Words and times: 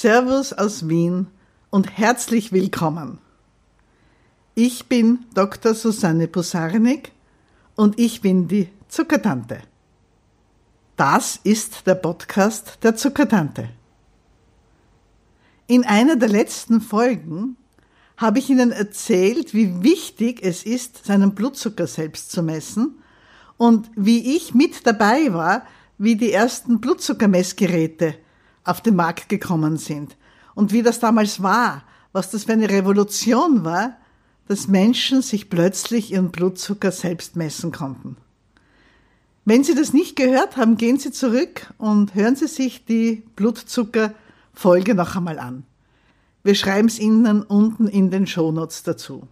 Servus 0.00 0.52
aus 0.52 0.88
Wien 0.88 1.26
und 1.70 1.98
herzlich 1.98 2.52
willkommen. 2.52 3.18
Ich 4.54 4.86
bin 4.86 5.24
Dr. 5.34 5.74
Susanne 5.74 6.28
Posarnik 6.28 7.10
und 7.74 7.98
ich 7.98 8.20
bin 8.20 8.46
die 8.46 8.68
Zuckertante. 8.86 9.58
Das 10.94 11.40
ist 11.42 11.88
der 11.88 11.96
Podcast 11.96 12.78
der 12.84 12.94
Zuckertante. 12.94 13.70
In 15.66 15.84
einer 15.84 16.14
der 16.14 16.28
letzten 16.28 16.80
Folgen 16.80 17.56
habe 18.16 18.38
ich 18.38 18.48
Ihnen 18.50 18.70
erzählt, 18.70 19.52
wie 19.52 19.82
wichtig 19.82 20.38
es 20.44 20.62
ist, 20.62 21.06
seinen 21.06 21.34
Blutzucker 21.34 21.88
selbst 21.88 22.30
zu 22.30 22.44
messen 22.44 23.02
und 23.56 23.90
wie 23.96 24.36
ich 24.36 24.54
mit 24.54 24.86
dabei 24.86 25.32
war, 25.32 25.66
wie 25.98 26.14
die 26.14 26.30
ersten 26.30 26.80
Blutzuckermessgeräte 26.80 28.14
auf 28.68 28.80
den 28.80 28.96
Markt 28.96 29.28
gekommen 29.28 29.76
sind 29.76 30.16
und 30.54 30.72
wie 30.72 30.82
das 30.82 31.00
damals 31.00 31.42
war, 31.42 31.82
was 32.12 32.30
das 32.30 32.44
für 32.44 32.52
eine 32.52 32.68
Revolution 32.68 33.64
war, 33.64 33.96
dass 34.48 34.66
Menschen 34.66 35.22
sich 35.22 35.50
plötzlich 35.50 36.12
ihren 36.12 36.30
Blutzucker 36.30 36.90
selbst 36.90 37.36
messen 37.36 37.70
konnten. 37.70 38.16
Wenn 39.44 39.64
Sie 39.64 39.74
das 39.74 39.92
nicht 39.92 40.16
gehört 40.16 40.56
haben, 40.56 40.76
gehen 40.76 40.98
Sie 40.98 41.10
zurück 41.10 41.72
und 41.78 42.14
hören 42.14 42.36
Sie 42.36 42.48
sich 42.48 42.84
die 42.84 43.22
Blutzuckerfolge 43.36 44.94
noch 44.94 45.16
einmal 45.16 45.38
an. 45.38 45.64
Wir 46.42 46.54
schreiben 46.54 46.88
es 46.88 46.98
Ihnen 46.98 47.42
unten 47.42 47.88
in 47.88 48.10
den 48.10 48.26
Shownotes 48.26 48.82
dazu. 48.82 49.26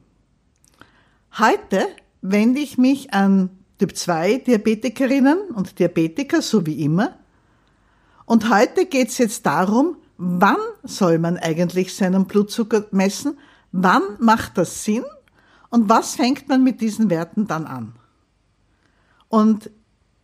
Heute 1.39 1.87
wende 2.23 2.61
ich 2.61 2.79
mich 2.79 3.13
an 3.13 3.51
Typ 3.79 3.95
2 3.95 4.38
Diabetikerinnen 4.38 5.38
und 5.55 5.79
Diabetiker, 5.79 6.41
so 6.41 6.65
wie 6.65 6.82
immer. 6.82 7.19
Und 8.27 8.51
heute 8.51 8.87
geht 8.87 9.09
es 9.09 9.19
jetzt 9.19 9.46
darum, 9.46 9.96
wann 10.19 10.57
soll 10.82 11.19
man 11.19 11.38
eigentlich 11.38 11.95
seinen 11.95 12.27
Blutzucker 12.27 12.87
messen, 12.91 13.38
wann 13.73 14.02
macht 14.19 14.59
das 14.59 14.85
Sinn 14.85 15.05
und 15.71 15.88
was 15.88 16.16
fängt 16.16 16.49
man 16.49 16.65
mit 16.65 16.80
diesen 16.80 17.09
Werten 17.09 17.47
dann 17.47 17.66
an. 17.66 17.95
Und 19.29 19.71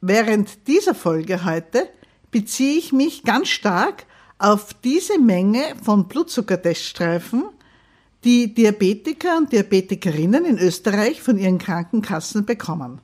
während 0.01 0.67
dieser 0.67 0.95
Folge 0.95 1.45
heute 1.45 1.89
beziehe 2.31 2.77
ich 2.79 2.93
mich 2.93 3.23
ganz 3.23 3.49
stark 3.49 4.07
auf 4.39 4.75
diese 4.75 5.21
Menge 5.21 5.63
von 5.83 6.09
Blutzuckerteststreifen, 6.09 7.45
die 8.25 8.55
Diabetiker 8.55 9.37
und 9.37 9.53
Diabetikerinnen 9.53 10.45
in 10.45 10.59
Österreich 10.59 11.23
von 11.23 11.39
ihren 11.39 11.59
Krankenkassen 11.59 12.47
bekommen. 12.47 13.01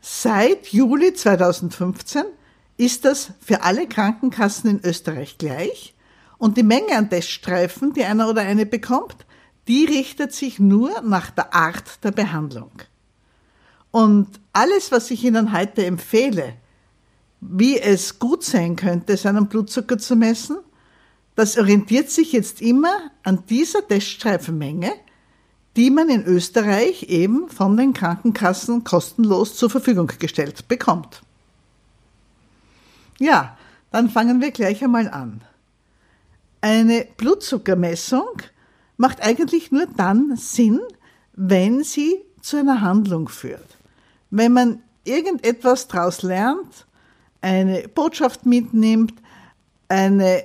Seit 0.00 0.68
Juli 0.68 1.12
2015 1.12 2.24
ist 2.76 3.04
das 3.04 3.30
für 3.40 3.62
alle 3.62 3.86
Krankenkassen 3.86 4.70
in 4.70 4.84
Österreich 4.84 5.38
gleich 5.38 5.94
und 6.38 6.56
die 6.56 6.62
Menge 6.62 6.96
an 6.96 7.08
Teststreifen, 7.08 7.92
die 7.92 8.04
einer 8.04 8.28
oder 8.28 8.42
eine 8.42 8.66
bekommt, 8.66 9.16
die 9.68 9.84
richtet 9.84 10.32
sich 10.32 10.58
nur 10.58 11.00
nach 11.02 11.30
der 11.30 11.54
Art 11.54 12.04
der 12.04 12.10
Behandlung. 12.10 12.72
Und 13.90 14.28
alles, 14.52 14.92
was 14.92 15.10
ich 15.10 15.24
Ihnen 15.24 15.52
heute 15.56 15.86
empfehle, 15.86 16.54
wie 17.40 17.78
es 17.78 18.18
gut 18.18 18.42
sein 18.42 18.76
könnte, 18.76 19.16
seinen 19.16 19.48
Blutzucker 19.48 19.98
zu 19.98 20.16
messen, 20.16 20.58
das 21.36 21.58
orientiert 21.58 22.10
sich 22.10 22.32
jetzt 22.32 22.60
immer 22.60 23.10
an 23.22 23.44
dieser 23.48 23.86
Teststreifenmenge, 23.86 24.92
die 25.76 25.90
man 25.90 26.08
in 26.08 26.24
Österreich 26.24 27.04
eben 27.04 27.48
von 27.48 27.76
den 27.76 27.92
Krankenkassen 27.92 28.84
kostenlos 28.84 29.56
zur 29.56 29.70
Verfügung 29.70 30.10
gestellt 30.18 30.68
bekommt. 30.68 31.22
Ja, 33.18 33.56
dann 33.90 34.10
fangen 34.10 34.40
wir 34.40 34.50
gleich 34.50 34.82
einmal 34.82 35.08
an. 35.08 35.42
Eine 36.60 37.06
Blutzuckermessung 37.16 38.42
macht 38.96 39.22
eigentlich 39.22 39.70
nur 39.70 39.86
dann 39.86 40.36
Sinn, 40.36 40.80
wenn 41.34 41.84
sie 41.84 42.22
zu 42.40 42.56
einer 42.56 42.80
Handlung 42.80 43.28
führt. 43.28 43.76
Wenn 44.30 44.52
man 44.52 44.82
irgendetwas 45.04 45.88
daraus 45.88 46.22
lernt, 46.22 46.86
eine 47.40 47.88
Botschaft 47.88 48.46
mitnimmt, 48.46 49.14
eine 49.88 50.44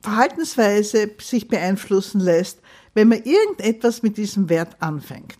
Verhaltensweise 0.00 1.10
sich 1.20 1.48
beeinflussen 1.48 2.20
lässt, 2.20 2.60
wenn 2.94 3.08
man 3.08 3.22
irgendetwas 3.22 4.02
mit 4.02 4.16
diesem 4.16 4.48
Wert 4.48 4.76
anfängt. 4.80 5.38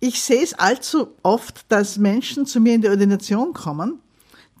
Ich 0.00 0.22
sehe 0.22 0.42
es 0.42 0.54
allzu 0.54 1.08
oft, 1.22 1.64
dass 1.70 1.98
Menschen 1.98 2.46
zu 2.46 2.60
mir 2.60 2.74
in 2.74 2.82
die 2.82 2.88
Ordination 2.88 3.52
kommen, 3.52 4.00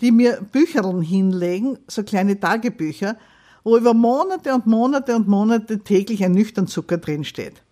die 0.02 0.10
mir 0.12 0.42
Bücherln 0.52 1.00
hinlegen, 1.00 1.78
so 1.86 2.02
kleine 2.02 2.38
Tagebücher, 2.38 3.16
wo 3.64 3.76
über 3.76 3.94
Monate 3.94 4.52
und 4.52 4.66
Monate 4.66 5.14
und 5.16 5.28
Monate 5.28 5.78
täglich 5.78 6.24
ein 6.24 6.32
Nüchternzucker 6.32 6.98
drinsteht. 6.98 7.62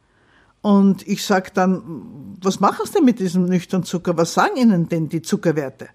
Und 0.63 1.07
ich 1.09 1.25
sage 1.25 1.51
dann, 1.53 2.37
was 2.43 2.61
machen 2.61 2.87
Sie 2.87 2.93
denn 2.93 3.05
mit 3.05 3.19
diesem 3.19 3.47
Nüchternzucker? 3.47 4.17
Was 4.17 4.35
sagen 4.35 4.57
Ihnen 4.57 4.89
denn 4.89 5.09
die 5.09 5.23
Zuckerwerte? 5.23 5.89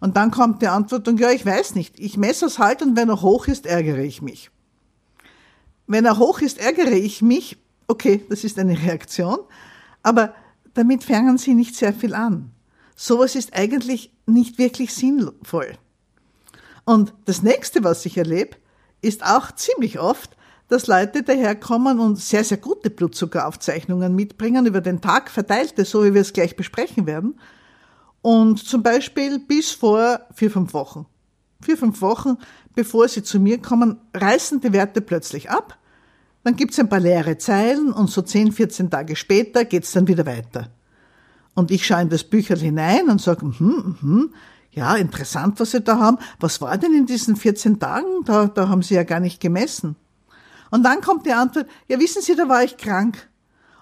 Und 0.00 0.16
dann 0.16 0.30
kommt 0.30 0.60
die 0.62 0.68
Antwort, 0.68 1.08
ja, 1.18 1.30
ich 1.30 1.46
weiß 1.46 1.74
nicht. 1.74 1.98
Ich 1.98 2.16
messe 2.16 2.46
es 2.46 2.58
halt 2.58 2.82
und 2.82 2.96
wenn 2.96 3.08
er 3.08 3.22
hoch 3.22 3.46
ist, 3.46 3.66
ärgere 3.66 4.02
ich 4.02 4.20
mich. 4.20 4.50
Wenn 5.86 6.04
er 6.04 6.18
hoch 6.18 6.40
ist, 6.40 6.58
ärgere 6.58 6.92
ich 6.92 7.22
mich. 7.22 7.56
Okay, 7.86 8.24
das 8.28 8.44
ist 8.44 8.58
eine 8.58 8.78
Reaktion. 8.78 9.38
Aber 10.02 10.34
damit 10.74 11.04
fangen 11.04 11.38
Sie 11.38 11.54
nicht 11.54 11.74
sehr 11.74 11.94
viel 11.94 12.14
an. 12.14 12.50
Sowas 12.94 13.34
ist 13.34 13.54
eigentlich 13.56 14.12
nicht 14.28 14.58
wirklich 14.58 14.94
sinnvoll. 14.94 15.72
Und 16.84 17.14
das 17.24 17.42
nächste, 17.42 17.84
was 17.84 18.06
ich 18.06 18.16
erlebe, 18.16 18.56
ist 19.00 19.24
auch 19.24 19.52
ziemlich 19.52 19.98
oft, 19.98 20.36
dass 20.68 20.86
Leute 20.86 21.22
daherkommen 21.22 21.98
und 21.98 22.18
sehr, 22.18 22.44
sehr 22.44 22.58
gute 22.58 22.90
Blutzuckeraufzeichnungen 22.90 24.14
mitbringen, 24.14 24.66
über 24.66 24.80
den 24.80 25.00
Tag 25.00 25.30
verteilte, 25.30 25.84
so 25.84 26.04
wie 26.04 26.14
wir 26.14 26.20
es 26.20 26.32
gleich 26.32 26.56
besprechen 26.56 27.06
werden. 27.06 27.38
Und 28.20 28.58
zum 28.58 28.82
Beispiel 28.82 29.38
bis 29.38 29.70
vor 29.70 30.20
vier, 30.34 30.50
fünf 30.50 30.74
Wochen. 30.74 31.06
Vier, 31.62 31.76
fünf 31.76 32.00
Wochen, 32.02 32.36
bevor 32.74 33.08
sie 33.08 33.22
zu 33.22 33.40
mir 33.40 33.60
kommen, 33.60 33.98
reißen 34.14 34.60
die 34.60 34.72
Werte 34.72 35.00
plötzlich 35.00 35.50
ab 35.50 35.78
dann 36.48 36.56
gibt's 36.56 36.78
ein 36.78 36.88
paar 36.88 37.00
leere 37.00 37.36
Zeilen 37.36 37.92
und 37.92 38.10
so 38.10 38.22
10, 38.22 38.52
14 38.52 38.88
Tage 38.88 39.16
später 39.16 39.66
geht's 39.66 39.92
dann 39.92 40.08
wieder 40.08 40.24
weiter. 40.24 40.70
Und 41.54 41.70
ich 41.70 41.86
schaue 41.86 42.02
in 42.02 42.08
das 42.08 42.24
Bücherl 42.24 42.58
hinein 42.58 43.08
und 43.08 43.20
sage, 43.20 43.42
hm, 43.42 43.96
hm, 44.00 44.34
ja, 44.70 44.94
interessant, 44.96 45.58
was 45.58 45.72
Sie 45.72 45.80
da 45.80 45.98
haben. 45.98 46.18
Was 46.38 46.60
war 46.60 46.78
denn 46.78 46.94
in 46.94 47.06
diesen 47.06 47.36
14 47.36 47.80
Tagen? 47.80 48.24
Da, 48.24 48.46
da 48.46 48.68
haben 48.68 48.82
Sie 48.82 48.94
ja 48.94 49.02
gar 49.02 49.20
nicht 49.20 49.40
gemessen. 49.40 49.96
Und 50.70 50.84
dann 50.84 51.00
kommt 51.00 51.26
die 51.26 51.32
Antwort, 51.32 51.66
ja, 51.88 51.98
wissen 51.98 52.22
Sie, 52.22 52.36
da 52.36 52.48
war 52.48 52.62
ich 52.62 52.76
krank. 52.76 53.28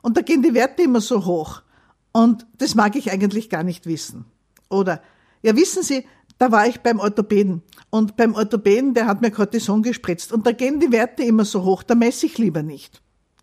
Und 0.03 0.17
da 0.17 0.23
gehen 0.23 0.43
die 0.43 0.55
Werte 0.55 0.83
immer 0.83 1.01
so 1.01 1.25
hoch. 1.25 1.63
Und 2.13 2.47
das 2.59 2.75
mag 2.75 2.97
ich 2.97 3.11
eigentlich 3.11 3.51
gar 3.51 3.63
nicht 3.63 3.87
wissen. 3.87 4.25
Oder, 4.71 5.03
ja, 5.43 5.55
wissen 5.57 5.83
Sie, 5.83 6.07
da 6.39 6.51
war 6.53 6.67
ich 6.67 6.81
beim 6.81 7.01
Orthopäden. 7.01 7.63
Und 7.91 8.17
beim 8.17 8.35
Orthopäden, 8.35 8.95
der 8.95 9.07
hat 9.07 9.21
mir 9.21 9.31
Cortison 9.31 9.83
gespritzt. 9.83 10.33
Und 10.33 10.47
da 10.47 10.53
gehen 10.53 10.81
die 10.81 10.93
Werte 10.93 11.25
immer 11.25 11.45
so 11.45 11.65
hoch, 11.65 11.83
da 11.83 11.95
messe 11.95 12.27
ich 12.27 12.39
lieber 12.39 12.63
nicht. 12.63 13.03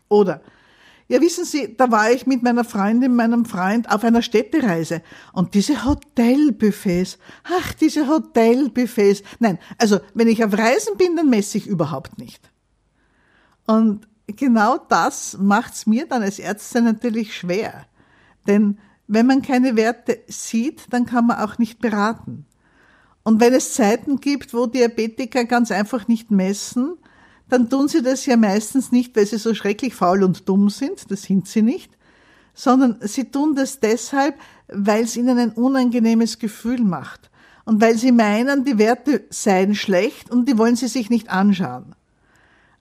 Oder, 0.09 0.41
ja, 1.07 1.21
wissen 1.21 1.45
Sie, 1.45 1.75
da 1.75 1.91
war 1.91 2.11
ich 2.11 2.25
mit 2.25 2.43
meiner 2.43 2.63
Freundin, 2.63 3.15
meinem 3.15 3.45
Freund 3.45 3.91
auf 3.91 4.03
einer 4.03 4.21
Städtereise. 4.21 5.01
Und 5.33 5.53
diese 5.53 5.85
Hotelbuffets, 5.85 7.17
ach, 7.43 7.73
diese 7.73 8.07
Hotelbuffets. 8.07 9.23
Nein, 9.39 9.59
also, 9.77 9.99
wenn 10.13 10.27
ich 10.27 10.43
auf 10.43 10.57
Reisen 10.57 10.97
bin, 10.97 11.15
dann 11.15 11.29
messe 11.29 11.57
ich 11.57 11.67
überhaupt 11.67 12.17
nicht. 12.17 12.49
Und 13.65 14.07
genau 14.27 14.77
das 14.77 15.37
macht's 15.39 15.85
mir 15.85 16.07
dann 16.07 16.23
als 16.23 16.39
Ärztin 16.39 16.85
natürlich 16.85 17.35
schwer. 17.35 17.85
Denn 18.47 18.79
wenn 19.07 19.25
man 19.25 19.41
keine 19.41 19.75
Werte 19.75 20.19
sieht, 20.27 20.85
dann 20.91 21.05
kann 21.05 21.27
man 21.27 21.39
auch 21.39 21.57
nicht 21.57 21.79
beraten. 21.79 22.45
Und 23.23 23.39
wenn 23.39 23.53
es 23.53 23.73
Zeiten 23.73 24.19
gibt, 24.19 24.53
wo 24.53 24.65
Diabetiker 24.65 25.45
ganz 25.45 25.71
einfach 25.71 26.07
nicht 26.07 26.31
messen, 26.31 26.97
dann 27.53 27.69
tun 27.69 27.87
sie 27.87 28.01
das 28.01 28.25
ja 28.25 28.35
meistens 28.35 28.91
nicht, 28.91 29.15
weil 29.15 29.27
sie 29.27 29.37
so 29.37 29.53
schrecklich 29.53 29.93
faul 29.93 30.23
und 30.23 30.49
dumm 30.49 30.71
sind, 30.71 31.11
das 31.11 31.21
sind 31.21 31.47
sie 31.47 31.61
nicht, 31.61 31.91
sondern 32.55 32.97
sie 33.01 33.25
tun 33.25 33.53
das 33.53 33.79
deshalb, 33.79 34.39
weil 34.69 35.03
es 35.03 35.15
ihnen 35.15 35.37
ein 35.37 35.51
unangenehmes 35.51 36.39
Gefühl 36.39 36.81
macht 36.81 37.29
und 37.65 37.79
weil 37.79 37.95
sie 37.95 38.11
meinen, 38.11 38.65
die 38.65 38.79
Werte 38.79 39.25
seien 39.29 39.75
schlecht 39.75 40.31
und 40.31 40.49
die 40.49 40.57
wollen 40.57 40.75
sie 40.75 40.87
sich 40.87 41.11
nicht 41.11 41.29
anschauen. 41.29 41.93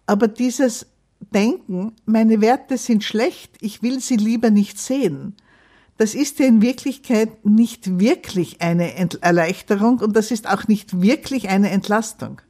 Aber 0.06 0.26
dieses 0.26 0.86
Denken, 1.20 1.92
meine 2.06 2.40
Werte 2.40 2.78
sind 2.78 3.04
schlecht, 3.04 3.54
ich 3.60 3.82
will 3.82 4.00
sie 4.00 4.16
lieber 4.16 4.48
nicht 4.48 4.78
sehen, 4.78 5.36
das 5.98 6.14
ist 6.14 6.38
ja 6.38 6.46
in 6.46 6.62
Wirklichkeit 6.62 7.44
nicht 7.44 8.00
wirklich 8.00 8.62
eine 8.62 8.94
Erleichterung 9.20 9.98
und 9.98 10.16
das 10.16 10.30
ist 10.30 10.48
auch 10.48 10.66
nicht 10.66 11.02
wirklich 11.02 11.50
eine 11.50 11.68
Entlastung, 11.68 12.40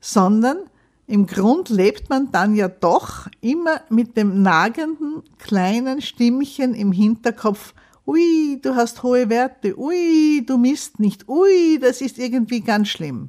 sondern 0.00 0.56
im 1.06 1.26
Grund 1.26 1.68
lebt 1.68 2.08
man 2.08 2.32
dann 2.32 2.54
ja 2.54 2.68
doch 2.68 3.28
immer 3.40 3.82
mit 3.90 4.16
dem 4.16 4.42
nagenden 4.42 5.22
kleinen 5.38 6.00
Stimmchen 6.00 6.74
im 6.74 6.92
Hinterkopf, 6.92 7.74
ui, 8.06 8.58
du 8.62 8.74
hast 8.74 9.02
hohe 9.02 9.28
Werte, 9.28 9.78
ui, 9.78 10.44
du 10.46 10.56
misst 10.56 11.00
nicht, 11.00 11.28
ui, 11.28 11.78
das 11.80 12.00
ist 12.00 12.18
irgendwie 12.18 12.60
ganz 12.60 12.88
schlimm. 12.88 13.28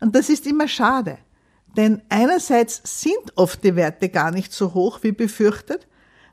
Und 0.00 0.14
das 0.14 0.28
ist 0.28 0.46
immer 0.46 0.68
schade, 0.68 1.18
Denn 1.76 2.00
einerseits 2.08 2.80
sind 2.84 3.36
oft 3.36 3.62
die 3.62 3.76
Werte 3.76 4.08
gar 4.08 4.30
nicht 4.30 4.52
so 4.52 4.72
hoch 4.72 5.00
wie 5.02 5.12
befürchtet, 5.12 5.86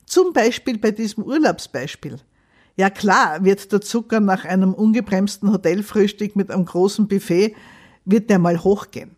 zum 0.05 0.31
Beispiel 0.31 0.77
bei 0.77 0.91
diesem 0.91 1.23
Urlaubsbeispiel. 1.23 2.17
Ja 2.75 2.89
klar 2.89 3.43
wird 3.43 3.71
der 3.71 3.81
Zucker 3.81 4.19
nach 4.19 4.45
einem 4.45 4.73
ungebremsten 4.73 5.51
Hotelfrühstück 5.51 6.35
mit 6.35 6.49
einem 6.49 6.65
großen 6.65 7.07
Buffet, 7.07 7.55
wird 8.05 8.29
der 8.29 8.39
mal 8.39 8.63
hochgehen. 8.63 9.15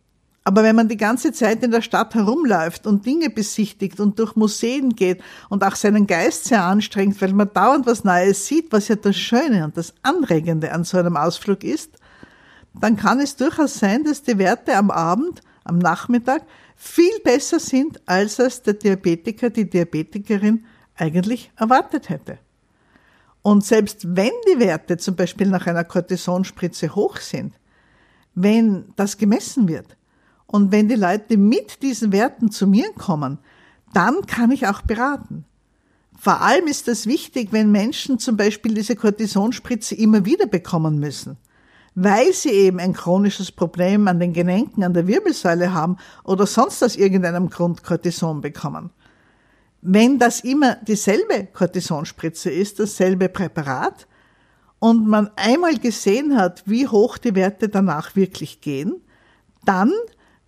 Aber 0.47 0.62
wenn 0.62 0.75
man 0.75 0.88
die 0.88 0.95
ganze 0.95 1.33
Zeit 1.33 1.63
in 1.63 1.71
der 1.71 1.81
Stadt 1.81 2.13
herumläuft 2.13 2.86
und 2.86 3.03
Dinge 3.03 3.31
besichtigt 3.31 4.00
und 4.00 4.19
durch 4.19 4.36
Museen 4.36 4.95
geht 4.95 5.24
und 5.50 5.63
auch 5.63 5.75
seinen 5.75 6.06
Geist 6.06 6.45
sehr 6.45 6.63
anstrengt, 6.63 7.19
weil 7.19 7.33
man 7.33 7.51
dauernd 7.51 7.88
was 7.88 8.03
Neues 8.03 8.45
sieht, 8.45 8.71
was 8.71 8.88
ja 8.88 8.95
das 8.95 9.18
Schöne 9.18 9.65
und 9.65 9.75
das 9.75 9.95
Anregende 10.03 10.71
an 10.71 10.83
so 10.83 11.00
einem 11.00 11.18
Ausflug 11.18 11.63
ist, 11.63 11.97
dann 12.80 12.95
kann 12.95 13.19
es 13.19 13.36
durchaus 13.36 13.80
sein, 13.80 14.03
dass 14.03 14.21
die 14.21 14.38
Werte 14.38 14.77
am 14.77 14.92
Abend, 14.92 15.42
am 15.63 15.80
Nachmittag 15.80 16.44
viel 16.75 17.19
besser 17.24 17.59
sind, 17.59 18.00
als 18.07 18.38
es 18.38 18.62
der 18.62 18.75
Diabetiker, 18.75 19.50
die 19.50 19.68
Diabetikerin 19.68 20.63
eigentlich 20.95 21.51
erwartet 21.56 22.09
hätte. 22.09 22.38
Und 23.42 23.65
selbst 23.65 24.15
wenn 24.15 24.31
die 24.47 24.59
Werte 24.59 24.97
zum 24.97 25.15
Beispiel 25.15 25.47
nach 25.47 25.65
einer 25.65 25.86
Cortisonspritze 25.86 26.94
hoch 26.94 27.18
sind, 27.18 27.56
wenn 28.36 28.94
das 28.95 29.18
gemessen 29.18 29.68
wird 29.68 29.97
und 30.47 30.71
wenn 30.71 30.88
die 30.88 30.95
Leute 30.95 31.38
mit 31.38 31.81
diesen 31.81 32.12
Werten 32.12 32.51
zu 32.51 32.68
mir 32.68 32.92
kommen, 32.94 33.39
dann 33.94 34.25
kann 34.25 34.51
ich 34.51 34.68
auch 34.68 34.81
beraten. 34.81 35.45
Vor 36.18 36.42
allem 36.42 36.68
ist 36.68 36.88
das 36.88 37.07
wichtig, 37.07 37.50
wenn 37.51 37.71
Menschen 37.71 38.19
zum 38.19 38.38
Beispiel 38.38 38.74
diese 38.74 38.95
Cortisonspritze 38.95 39.95
immer 39.95 40.25
wieder 40.25 40.47
bekommen 40.47 41.00
müssen, 41.00 41.38
weil 41.94 42.33
sie 42.33 42.50
eben 42.50 42.80
ein 42.80 42.94
chronisches 42.94 43.51
Problem 43.51 44.07
an 44.07 44.19
den 44.19 44.33
Gelenken, 44.33 44.83
an 44.83 44.94
der 44.94 45.07
Wirbelsäule 45.07 45.74
haben 45.74 45.97
oder 46.24 46.45
sonst 46.45 46.83
aus 46.83 46.95
irgendeinem 46.95 47.50
Grund 47.50 47.83
Cortison 47.83 48.42
bekommen. 48.42 48.92
Wenn 49.81 50.18
das 50.18 50.39
immer 50.39 50.75
dieselbe 50.75 51.47
Cortisonspritze 51.53 52.50
ist, 52.50 52.80
dasselbe 52.80 53.30
Präparat, 53.30 54.07
und 54.80 55.07
man 55.07 55.31
einmal 55.36 55.77
gesehen 55.77 56.38
hat, 56.38 56.63
wie 56.65 56.88
hoch 56.88 57.18
die 57.18 57.33
Werte 57.33 57.69
danach 57.69 58.15
wirklich 58.15 58.62
gehen, 58.62 59.01
dann 59.63 59.92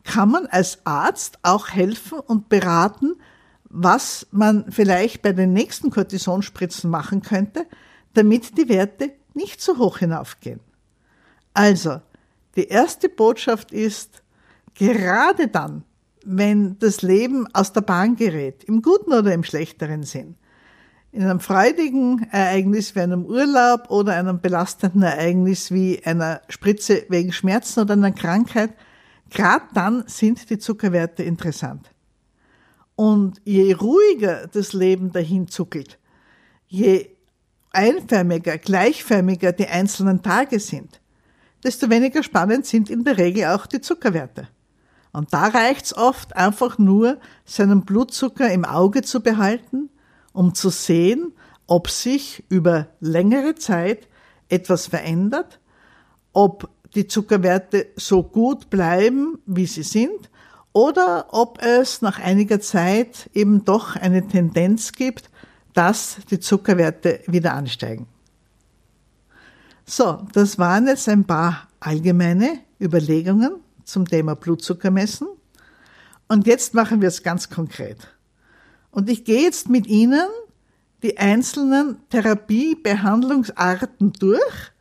kann 0.08 0.32
man 0.32 0.48
als 0.48 0.80
Arzt 0.86 1.38
auch 1.44 1.70
helfen 1.70 2.20
und 2.20 2.50
beraten, 2.50 3.16
was 3.70 4.26
man 4.32 4.72
vielleicht 4.72 5.22
bei 5.22 5.34
den 5.34 5.52
nächsten 5.52 5.92
Cortisonspritzen 5.92 6.90
machen 6.90 7.22
könnte, 7.22 7.68
damit 8.14 8.58
die 8.58 8.70
Werte 8.70 9.12
nicht 9.34 9.62
so 9.62 9.78
hoch 9.78 10.00
hinaufgehen. 10.00 10.62
Also, 11.54 12.02
die 12.56 12.70
erste 12.70 13.10
Botschaft 13.10 13.72
ist, 13.72 14.24
gerade 14.74 15.50
dann, 15.50 15.84
wenn 16.26 16.80
das 16.80 17.02
Leben 17.02 17.48
aus 17.54 17.74
der 17.74 17.82
Bahn 17.82 18.16
gerät, 18.16 18.64
im 18.64 18.82
guten 18.82 19.12
oder 19.12 19.34
im 19.34 19.44
schlechteren 19.44 20.04
Sinn. 20.04 20.36
In 21.12 21.24
einem 21.24 21.40
freudigen 21.40 22.28
Ereignis 22.32 22.96
wie 22.96 23.02
einem 23.02 23.26
Urlaub 23.26 23.90
oder 23.90 24.14
einem 24.14 24.40
belastenden 24.40 25.04
Ereignis 25.04 25.72
wie 25.72 26.02
einer 26.06 26.42
Spritze 26.48 27.06
wegen 27.10 27.34
Schmerzen 27.34 27.82
oder 27.82 27.94
einer 27.94 28.12
Krankheit, 28.12 28.72
gerade 29.30 29.66
dann 29.74 30.04
sind 30.08 30.50
die 30.50 30.58
Zuckerwerte 30.58 31.24
interessant. 31.24 31.92
Und 32.96 33.42
je 33.46 33.74
ruhiger 33.74 34.48
das 34.48 34.74
Leben 34.74 35.12
dahin 35.12 35.48
zuckelt, 35.48 36.00
je 36.68 37.10
einförmiger, 37.72 38.58
gleichförmiger 38.58 39.52
die 39.52 39.68
einzelnen 39.68 40.24
Tage 40.24 40.60
sind, 40.60 41.00
desto 41.64 41.90
weniger 41.90 42.24
spannend 42.24 42.66
sind 42.66 42.90
in 42.90 43.04
der 43.04 43.18
Regel 43.18 43.46
auch 43.46 43.68
die 43.68 43.82
Zuckerwerte. 43.82 44.48
Und 45.14 45.34
da 45.34 45.48
reicht's 45.48 45.96
oft 45.96 46.36
einfach 46.36 46.78
nur, 46.78 47.20
seinen 47.46 47.86
Blutzucker 47.86 48.52
im 48.52 48.66
Auge 48.66 49.02
zu 49.02 49.22
behalten, 49.22 49.90
um 50.34 50.54
zu 50.54 50.70
sehen, 50.70 51.34
ob 51.66 51.90
sich 51.90 52.44
über 52.50 52.88
längere 53.00 53.56
Zeit 53.56 54.08
etwas 54.50 54.88
verändert, 54.88 55.60
ob 56.34 56.70
die 56.98 57.08
Zuckerwerte 57.08 57.88
so 57.96 58.24
gut 58.24 58.70
bleiben, 58.70 59.40
wie 59.46 59.68
sie 59.68 59.84
sind, 59.84 60.30
oder 60.74 61.28
ob 61.32 61.64
es 61.64 62.02
nach 62.02 62.20
einiger 62.20 62.60
Zeit 62.60 63.30
eben 63.34 63.64
doch 63.64 63.96
eine 63.96 64.28
Tendenz 64.28 64.92
gibt, 64.92 65.30
dass 65.74 66.18
die 66.30 66.40
Zuckerwerte 66.40 67.22
wieder 67.28 67.54
ansteigen. 67.54 68.08
So, 69.86 70.28
das 70.34 70.60
waren 70.60 70.88
jetzt 70.88 71.08
ein 71.08 71.26
paar 71.26 71.68
allgemeine 71.80 72.60
Überlegungen 72.82 73.56
zum 73.84 74.08
Thema 74.08 74.36
Blutzucker 74.36 74.92
messen. 74.92 75.28
Und 76.28 76.48
jetzt 76.48 76.74
machen 76.74 77.02
wir 77.02 77.08
es 77.08 77.24
ganz 77.24 77.50
konkret. 77.50 78.10
Und 78.90 79.10
ich 79.10 79.24
gehe 79.24 79.44
jetzt 79.44 79.70
mit 79.70 79.88
Ihnen 79.88 80.28
die 81.04 81.20
einzelnen 81.20 82.00
Therapiebehandlungsarten 82.10 84.14
durch 84.14 84.72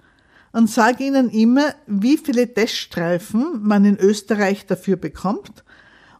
und 0.56 0.70
sage 0.70 1.04
Ihnen 1.04 1.28
immer, 1.28 1.74
wie 1.86 2.16
viele 2.16 2.50
Teststreifen 2.54 3.62
man 3.62 3.84
in 3.84 3.98
Österreich 3.98 4.64
dafür 4.64 4.96
bekommt. 4.96 5.62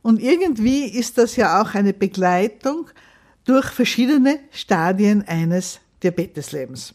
Und 0.03 0.21
irgendwie 0.21 0.85
ist 0.85 1.17
das 1.17 1.37
ja 1.37 1.63
auch 1.63 1.73
eine 1.73 1.95
Begleitung 1.95 2.91
durch 3.47 3.65
verschiedene 3.71 4.41
Stadien 4.51 5.27
eines 5.27 5.81
Diabeteslebens. 6.03 6.93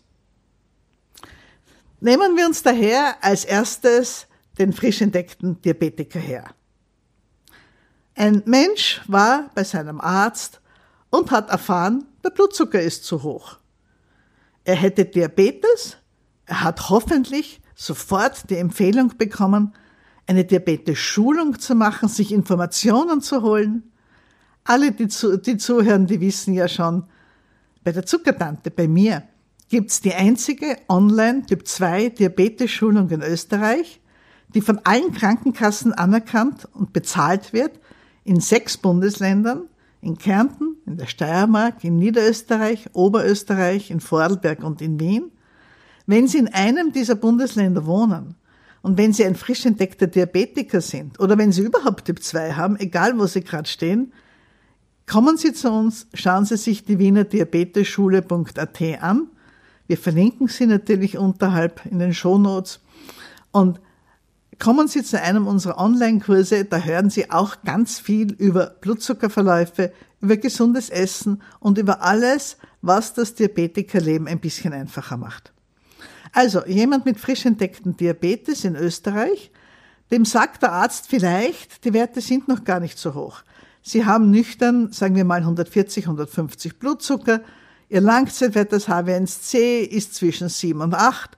Nehmen 2.00 2.38
wir 2.38 2.46
uns 2.46 2.62
daher 2.62 3.16
als 3.22 3.44
erstes 3.44 4.28
den 4.60 4.72
frisch 4.72 5.02
entdeckten 5.02 5.60
Diabetiker 5.64 6.20
her. 6.20 6.46
Ein 8.14 8.44
Mensch 8.46 9.02
war 9.08 9.50
bei 9.56 9.64
seinem 9.64 10.00
Arzt 10.00 10.62
und 11.10 11.32
hat 11.32 11.50
erfahren, 11.50 12.06
der 12.24 12.30
Blutzucker 12.30 12.80
ist 12.80 13.04
zu 13.04 13.24
hoch. 13.24 13.58
Er 14.64 14.76
hätte 14.76 15.06
Diabetes, 15.06 15.98
er 16.52 16.64
hat 16.64 16.90
hoffentlich 16.90 17.62
sofort 17.76 18.50
die 18.50 18.58
Empfehlung 18.58 19.14
bekommen, 19.18 19.74
eine 20.28 20.46
Diabetes-Schulung 20.46 21.60
zu 21.60 21.76
machen, 21.76 22.08
sich 22.08 22.32
Informationen 22.32 23.20
zu 23.22 23.42
holen. 23.42 23.92
Alle, 24.64 24.92
die, 24.92 25.08
zu, 25.08 25.38
die 25.38 25.58
zuhören, 25.58 26.06
die 26.06 26.22
wissen 26.22 26.54
ja 26.54 26.68
schon, 26.68 27.06
bei 27.84 27.92
der 27.92 28.06
Zuckertante, 28.06 28.70
bei 28.70 28.88
mir, 28.88 29.24
gibt's 29.70 30.02
die 30.02 30.14
einzige 30.14 30.78
Online-Typ-2-Diabetes-Schulung 30.88 33.10
in 33.10 33.24
Österreich 33.24 34.02
die 34.54 34.62
von 34.62 34.80
allen 34.84 35.14
Krankenkassen 35.14 35.94
anerkannt 35.94 36.68
und 36.74 36.94
bezahlt 36.94 37.54
wird, 37.54 37.80
in 38.24 38.40
sechs 38.40 38.78
Bundesländern, 38.78 39.64
in 40.02 40.18
Kärnten, 40.18 40.78
in 40.86 40.98
der 40.98 41.08
Steiermark, 41.08 41.84
in 41.84 41.98
Niederösterreich, 41.98 42.90
Oberösterreich, 42.94 43.92
in 43.92 44.00
Vorarlberg 44.00 44.64
und 44.64 44.82
in 44.82 45.00
Wien. 45.00 45.32
Wenn 46.12 46.28
Sie 46.28 46.40
in 46.40 46.50
einem 46.50 46.92
dieser 46.92 47.16
Bundesländer 47.16 47.86
wohnen 47.86 48.36
und 48.82 48.98
wenn 48.98 49.14
Sie 49.14 49.24
ein 49.24 49.36
frisch 49.36 49.66
entdeckter 49.66 50.08
Diabetiker 50.08 50.82
sind 50.82 51.18
oder 51.22 51.38
wenn 51.38 51.54
Sie 51.54 51.62
überhaupt 51.62 52.04
Typ 52.04 52.22
2 52.22 52.52
haben, 52.52 52.78
egal 52.82 53.18
wo 53.18 53.28
Sie 53.28 53.40
gerade 53.40 53.70
stehen, 53.70 54.12
kommen 55.08 55.38
Sie 55.38 55.54
zu 55.54 55.72
uns, 55.72 56.08
schauen 56.14 56.44
Sie 56.44 56.58
sich 56.58 56.84
die 56.84 57.00
Wiener 57.00 57.24
Diabetesschule.at 57.24 58.82
an. 59.00 59.28
Wir 59.88 59.98
verlinken 59.98 60.50
Sie 60.50 60.66
natürlich 60.66 61.18
unterhalb 61.18 61.86
in 61.86 62.00
den 62.00 62.14
Shownotes 62.14 62.82
und 63.52 63.80
Kommen 64.60 64.90
Sie 64.90 65.02
zu 65.04 65.20
einem 65.20 65.48
unserer 65.48 65.80
Online-Kurse, 65.80 66.66
da 66.66 66.78
hören 66.78 67.10
Sie 67.10 67.32
auch 67.32 67.64
ganz 67.64 68.00
viel 68.00 68.34
über 68.34 68.68
Blutzuckerverläufe, 68.82 69.92
über 70.20 70.36
gesundes 70.38 70.90
Essen 70.90 71.42
und 71.60 71.80
über 71.80 72.04
alles, 72.04 72.58
was 72.82 73.14
das 73.14 73.34
Diabetikerleben 73.34 74.28
ein 74.28 74.40
bisschen 74.40 74.74
einfacher 74.74 75.18
macht. 75.18 75.52
Also, 76.32 76.66
jemand 76.66 77.06
mit 77.06 77.20
frisch 77.20 77.46
entdecktem 77.46 77.98
Diabetes 77.98 78.64
in 78.64 78.76
Österreich, 78.76 79.52
dem 80.12 80.26
sagt 80.26 80.62
der 80.62 80.72
Arzt 80.72 81.08
vielleicht, 81.08 81.84
die 81.86 81.94
Werte 81.94 82.22
sind 82.22 82.48
noch 82.48 82.64
gar 82.64 82.80
nicht 82.80 82.98
so 82.98 83.14
hoch. 83.14 83.44
Sie 83.82 84.06
haben 84.06 84.30
nüchtern, 84.30 84.92
sagen 84.92 85.16
wir 85.16 85.26
mal 85.26 85.40
140, 85.40 86.06
150 86.06 86.80
Blutzucker, 86.80 87.42
Ihr 87.90 88.00
Langzeitwert 88.00 88.72
des 88.72 88.88
HbA1c 88.88 89.82
ist 89.82 90.16
zwischen 90.16 90.48
7 90.48 90.80
und 90.80 90.94
8 90.94 91.36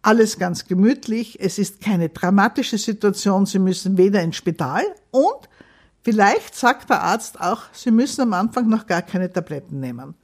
alles 0.00 0.38
ganz 0.38 0.64
gemütlich, 0.66 1.38
es 1.40 1.58
ist 1.58 1.80
keine 1.80 2.08
dramatische 2.08 2.78
Situation, 2.78 3.46
Sie 3.46 3.58
müssen 3.58 3.98
weder 3.98 4.22
ins 4.22 4.36
Spital 4.36 4.84
und 5.10 5.48
vielleicht 6.02 6.54
sagt 6.54 6.88
der 6.90 7.02
Arzt 7.02 7.40
auch, 7.40 7.62
Sie 7.72 7.90
müssen 7.90 8.22
am 8.22 8.32
Anfang 8.32 8.68
noch 8.68 8.86
gar 8.86 9.02
keine 9.02 9.32
Tabletten 9.32 9.80
nehmen. 9.80 10.14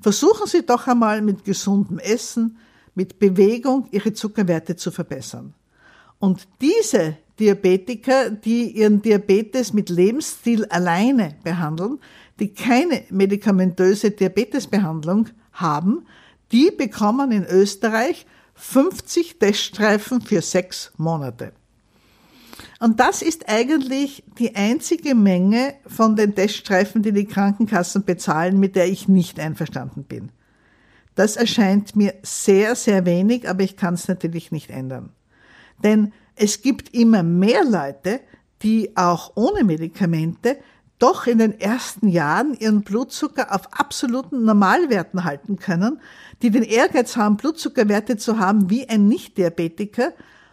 Versuchen 0.00 0.46
Sie 0.46 0.64
doch 0.64 0.86
einmal 0.86 1.20
mit 1.20 1.44
gesundem 1.44 1.98
Essen, 1.98 2.56
mit 2.98 3.20
Bewegung 3.20 3.86
Ihre 3.92 4.12
Zuckerwerte 4.12 4.74
zu 4.74 4.90
verbessern. 4.90 5.54
Und 6.18 6.48
diese 6.60 7.16
Diabetiker, 7.38 8.28
die 8.28 8.76
ihren 8.76 9.02
Diabetes 9.02 9.72
mit 9.72 9.88
Lebensstil 9.88 10.64
alleine 10.64 11.36
behandeln, 11.44 12.00
die 12.40 12.52
keine 12.52 13.04
medikamentöse 13.10 14.10
Diabetesbehandlung 14.10 15.28
haben, 15.52 16.06
die 16.50 16.72
bekommen 16.72 17.30
in 17.30 17.44
Österreich 17.44 18.26
50 18.56 19.38
Teststreifen 19.38 20.20
für 20.20 20.42
sechs 20.42 20.90
Monate. 20.96 21.52
Und 22.80 22.98
das 22.98 23.22
ist 23.22 23.48
eigentlich 23.48 24.24
die 24.40 24.56
einzige 24.56 25.14
Menge 25.14 25.74
von 25.86 26.16
den 26.16 26.34
Teststreifen, 26.34 27.04
die 27.04 27.12
die 27.12 27.26
Krankenkassen 27.26 28.02
bezahlen, 28.02 28.58
mit 28.58 28.74
der 28.74 28.88
ich 28.88 29.06
nicht 29.06 29.38
einverstanden 29.38 30.02
bin. 30.02 30.32
Das 31.18 31.34
erscheint 31.34 31.96
mir 31.96 32.14
sehr, 32.22 32.76
sehr 32.76 33.04
wenig, 33.04 33.48
aber 33.48 33.64
ich 33.64 33.76
kann 33.76 33.94
es 33.94 34.06
natürlich 34.06 34.52
nicht 34.52 34.70
ändern. 34.70 35.10
Denn 35.82 36.12
es 36.36 36.62
gibt 36.62 36.94
immer 36.94 37.24
mehr 37.24 37.64
Leute, 37.64 38.20
die 38.62 38.96
auch 38.96 39.32
ohne 39.34 39.64
Medikamente 39.64 40.58
doch 41.00 41.26
in 41.26 41.38
den 41.38 41.58
ersten 41.58 42.06
Jahren 42.06 42.54
ihren 42.54 42.82
Blutzucker 42.82 43.52
auf 43.52 43.72
absoluten 43.72 44.44
Normalwerten 44.44 45.24
halten 45.24 45.56
können, 45.56 46.00
die 46.40 46.50
den 46.50 46.62
Ehrgeiz 46.62 47.16
haben, 47.16 47.36
Blutzuckerwerte 47.36 48.16
zu 48.16 48.38
haben 48.38 48.70
wie 48.70 48.88
ein 48.88 49.08
Nicht-Diabetiker. 49.08 50.12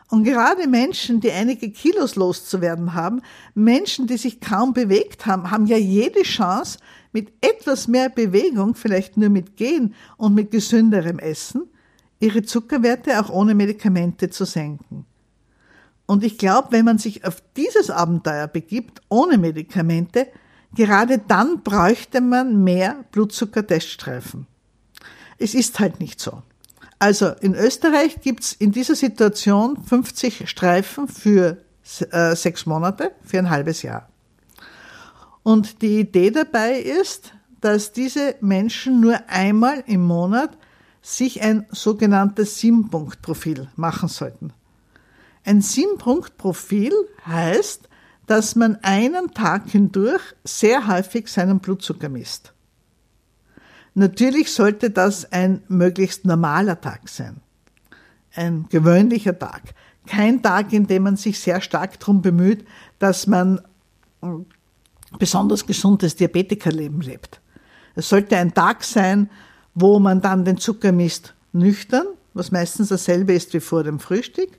Und 0.09 0.23
gerade 0.23 0.67
Menschen, 0.67 1.19
die 1.19 1.31
einige 1.31 1.71
Kilos 1.71 2.15
loszuwerden 2.15 2.93
haben, 2.93 3.21
Menschen, 3.55 4.05
die 4.05 4.17
sich 4.17 4.39
kaum 4.39 4.73
bewegt 4.73 5.25
haben, 5.25 5.49
haben 5.49 5.65
ja 5.65 5.77
jede 5.77 6.21
Chance, 6.21 6.77
mit 7.11 7.31
etwas 7.39 7.87
mehr 7.87 8.09
Bewegung, 8.09 8.75
vielleicht 8.75 9.15
nur 9.15 9.29
mit 9.29 9.55
Gehen 9.55 9.95
und 10.17 10.35
mit 10.35 10.51
gesünderem 10.51 11.17
Essen, 11.17 11.63
ihre 12.19 12.43
Zuckerwerte 12.43 13.21
auch 13.21 13.29
ohne 13.29 13.55
Medikamente 13.55 14.29
zu 14.29 14.43
senken. 14.43 15.05
Und 16.05 16.25
ich 16.25 16.37
glaube, 16.37 16.67
wenn 16.71 16.83
man 16.83 16.97
sich 16.97 17.25
auf 17.25 17.41
dieses 17.55 17.89
Abenteuer 17.89 18.47
begibt, 18.47 19.01
ohne 19.07 19.37
Medikamente, 19.37 20.27
gerade 20.75 21.19
dann 21.19 21.63
bräuchte 21.63 22.19
man 22.19 22.63
mehr 22.63 23.05
Blutzuckerteststreifen. 23.11 24.45
Es 25.37 25.55
ist 25.55 25.79
halt 25.79 26.01
nicht 26.01 26.19
so. 26.19 26.43
Also 26.99 27.29
in 27.41 27.55
Österreich 27.55 28.21
gibt's 28.21 28.53
in 28.53 28.71
dieser 28.71 28.95
Situation 28.95 29.83
50 29.83 30.49
Streifen 30.49 31.07
für 31.07 31.57
äh, 32.11 32.35
sechs 32.35 32.65
Monate, 32.65 33.11
für 33.23 33.39
ein 33.39 33.49
halbes 33.49 33.81
Jahr. 33.81 34.09
Und 35.43 35.81
die 35.81 35.99
Idee 35.99 36.31
dabei 36.31 36.79
ist, 36.79 37.33
dass 37.61 37.91
diese 37.91 38.35
Menschen 38.41 38.99
nur 38.99 39.19
einmal 39.27 39.83
im 39.85 40.03
Monat 40.03 40.57
sich 41.01 41.43
ein 41.43 41.67
sogenanntes 41.69 42.57
Sieben-Punkt-Profil 42.59 43.67
machen 43.75 44.09
sollten. 44.09 44.53
Ein 45.43 45.61
Sieben-Punkt-Profil 45.61 46.93
heißt, 47.27 47.87
dass 48.25 48.55
man 48.55 48.79
einen 48.81 49.31
Tag 49.35 49.69
hindurch 49.69 50.23
sehr 50.43 50.87
häufig 50.87 51.27
seinen 51.27 51.59
Blutzucker 51.59 52.09
misst. 52.09 52.54
Natürlich 53.95 54.53
sollte 54.53 54.89
das 54.89 55.31
ein 55.31 55.63
möglichst 55.69 56.25
normaler 56.25 56.79
Tag 56.79 57.07
sein. 57.07 57.37
Ein 58.35 58.65
gewöhnlicher 58.69 59.39
Tag. 59.39 59.73
Kein 60.05 60.43
Tag, 60.43 60.73
in 60.73 60.85
dem 60.85 61.03
man 61.03 61.15
sich 61.15 61.39
sehr 61.39 61.61
stark 61.61 61.97
darum 61.99 62.21
bemüht, 62.21 62.65
dass 62.99 63.25
man 63.25 63.61
ein 64.21 64.45
besonders 65.17 65.65
gesundes 65.65 66.17
Diabetikerleben 66.17 66.99
lebt. 66.99 67.39
Es 67.95 68.09
sollte 68.09 68.37
ein 68.37 68.53
Tag 68.53 68.83
sein, 68.83 69.29
wo 69.73 69.97
man 69.99 70.19
dann 70.19 70.43
den 70.43 70.57
Zucker 70.57 70.91
misst 70.91 71.33
nüchtern, 71.53 72.05
was 72.33 72.51
meistens 72.51 72.89
dasselbe 72.89 73.33
ist 73.33 73.53
wie 73.53 73.61
vor 73.61 73.85
dem 73.85 73.99
Frühstück, 73.99 74.49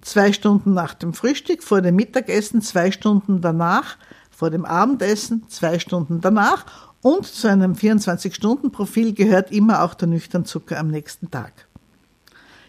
zwei 0.00 0.32
Stunden 0.32 0.72
nach 0.72 0.94
dem 0.94 1.12
Frühstück, 1.12 1.62
vor 1.62 1.82
dem 1.82 1.96
Mittagessen, 1.96 2.62
zwei 2.62 2.90
Stunden 2.90 3.42
danach, 3.42 3.98
vor 4.30 4.48
dem 4.48 4.64
Abendessen, 4.64 5.44
zwei 5.48 5.78
Stunden 5.78 6.22
danach 6.22 6.89
und 7.02 7.26
zu 7.26 7.48
einem 7.48 7.72
24-Stunden-Profil 7.72 9.14
gehört 9.14 9.52
immer 9.52 9.82
auch 9.82 9.94
der 9.94 10.08
Nüchternzucker 10.08 10.78
am 10.78 10.88
nächsten 10.88 11.30
Tag. 11.30 11.66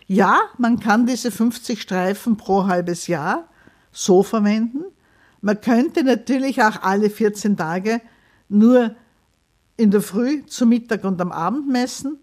Ja, 0.07 0.39
man 0.57 0.79
kann 0.79 1.05
diese 1.05 1.31
50 1.31 1.81
Streifen 1.81 2.37
pro 2.37 2.67
halbes 2.67 3.07
Jahr 3.07 3.45
so 3.91 4.23
verwenden. 4.23 4.83
Man 5.41 5.59
könnte 5.59 6.03
natürlich 6.03 6.61
auch 6.61 6.81
alle 6.81 7.09
14 7.09 7.57
Tage 7.57 8.01
nur 8.49 8.95
in 9.77 9.91
der 9.91 10.01
Früh, 10.01 10.45
zu 10.45 10.65
Mittag 10.65 11.03
und 11.03 11.19
am 11.21 11.31
Abend 11.31 11.67
messen 11.69 12.19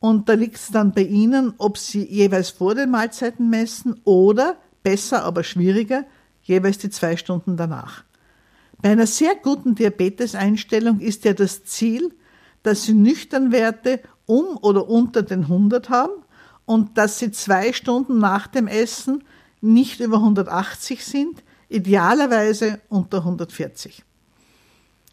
und 0.00 0.28
da 0.28 0.34
liegt 0.34 0.56
es 0.56 0.68
dann 0.68 0.92
bei 0.92 1.02
Ihnen, 1.02 1.54
ob 1.58 1.78
Sie 1.78 2.04
jeweils 2.04 2.50
vor 2.50 2.74
den 2.74 2.90
Mahlzeiten 2.90 3.50
messen 3.50 4.00
oder, 4.04 4.56
besser, 4.82 5.24
aber 5.24 5.42
schwieriger, 5.42 6.04
jeweils 6.42 6.78
die 6.78 6.90
zwei 6.90 7.16
Stunden 7.16 7.56
danach. 7.56 8.04
Bei 8.80 8.90
einer 8.90 9.06
sehr 9.06 9.34
guten 9.34 9.74
Diabeteseinstellung 9.74 11.00
ist 11.00 11.24
ja 11.24 11.32
das 11.32 11.64
Ziel, 11.64 12.14
dass 12.62 12.84
Sie 12.84 12.94
Nüchternwerte 12.94 14.00
um 14.26 14.56
oder 14.58 14.88
unter 14.88 15.22
den 15.22 15.42
100 15.42 15.90
haben 15.90 16.22
und 16.64 16.96
dass 16.96 17.18
Sie 17.18 17.32
zwei 17.32 17.72
Stunden 17.72 18.18
nach 18.18 18.46
dem 18.46 18.68
Essen 18.68 19.24
nicht 19.60 20.00
über 20.00 20.18
180 20.18 21.04
sind, 21.04 21.42
idealerweise 21.68 22.80
unter 22.88 23.18
140. 23.18 24.04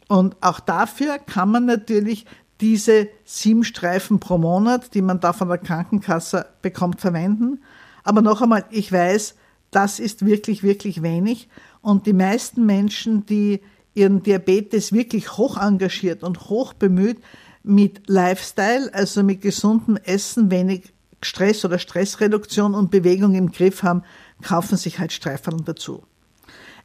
Und 0.07 0.35
auch 0.41 0.59
dafür 0.59 1.17
kann 1.17 1.49
man 1.49 1.65
natürlich 1.65 2.25
diese 2.61 3.09
sieben 3.25 3.63
Streifen 3.63 4.19
pro 4.19 4.37
Monat, 4.37 4.93
die 4.93 5.01
man 5.01 5.19
da 5.19 5.33
von 5.33 5.49
der 5.49 5.57
Krankenkasse 5.57 6.45
bekommt, 6.61 7.01
verwenden. 7.01 7.63
Aber 8.03 8.21
noch 8.21 8.41
einmal, 8.41 8.65
ich 8.69 8.91
weiß, 8.91 9.35
das 9.71 9.99
ist 9.99 10.25
wirklich, 10.25 10.63
wirklich 10.63 11.01
wenig. 11.01 11.49
Und 11.85 12.07
die 12.07 12.13
meisten 12.13 12.65
Menschen, 12.65 13.27
die 13.27 13.61
ihren 13.93 14.23
Diabetes 14.23 14.91
wirklich 14.91 15.37
hoch 15.37 15.55
engagiert 15.55 16.23
und 16.23 16.49
hoch 16.49 16.73
bemüht 16.73 17.19
mit 17.61 18.09
Lifestyle, 18.09 18.91
also 18.91 19.21
mit 19.21 19.41
gesundem 19.41 19.95
Essen, 19.97 20.49
wenig 20.49 20.95
Stress 21.21 21.63
oder 21.63 21.77
Stressreduktion 21.77 22.73
und 22.73 22.89
Bewegung 22.89 23.35
im 23.35 23.51
Griff 23.51 23.83
haben, 23.83 24.01
kaufen 24.41 24.79
sich 24.79 24.97
halt 24.97 25.13
Streifen 25.13 25.63
dazu. 25.63 26.01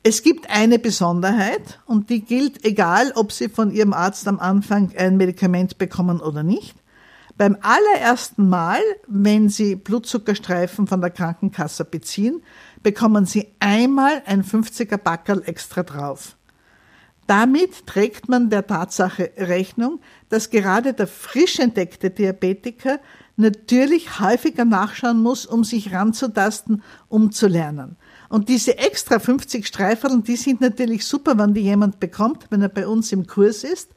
Es 0.03 0.23
gibt 0.23 0.51
eine 0.51 0.79
Besonderheit 0.79 1.81
und 1.87 2.11
die 2.11 2.21
gilt 2.21 2.63
egal, 2.67 3.13
ob 3.15 3.33
Sie 3.33 3.49
von 3.49 3.71
Ihrem 3.71 3.95
Arzt 3.95 4.29
am 4.29 4.39
Anfang 4.39 4.93
ein 4.99 5.17
Medikament 5.17 5.79
bekommen 5.79 6.21
oder 6.21 6.43
nicht. 6.43 6.75
Beim 7.39 7.57
allerersten 7.63 8.51
Mal, 8.51 8.83
wenn 9.07 9.49
Sie 9.49 9.77
Blutzuckerstreifen 9.77 10.87
von 10.87 11.01
der 11.01 11.09
Krankenkasse 11.09 11.87
beziehen, 11.87 12.43
bekommen 12.83 13.27
Sie 13.27 13.49
einmal 13.61 14.23
ein 14.27 14.43
50er 14.43 14.97
Backerl 14.97 15.43
extra 15.47 15.83
drauf. 15.83 16.37
Damit 17.27 17.87
trägt 17.87 18.29
man 18.29 18.51
der 18.51 18.67
Tatsache 18.67 19.31
Rechnung, 19.37 20.01
dass 20.31 20.51
gerade 20.51 20.93
der 20.95 21.07
frisch 21.07 21.61
entdeckte 21.61 22.11
Diabetiker 22.11 22.99
natürlich 23.37 24.19
häufiger 24.19 24.65
nachschauen 24.65 25.23
muss, 25.23 25.47
um 25.47 25.63
sich 25.63 25.93
ranzutasten, 25.93 26.83
um 27.09 27.31
zu 27.31 27.47
lernen. 27.47 27.97
Und 28.29 28.49
diese 28.49 28.79
extra 28.79 29.19
50 29.19 29.67
Streiferln, 29.67 30.25
die 30.25 30.37
sind 30.37 30.61
natürlich 30.61 31.07
super, 31.07 31.39
wenn 31.39 31.55
die 31.55 31.63
jemand 31.63 32.01
bekommt, 32.01 32.47
wenn 32.51 32.63
er 32.63 32.69
bei 32.69 32.87
uns 32.87 33.13
im 33.13 33.27
Kurs 33.27 33.63
ist, 33.63 33.91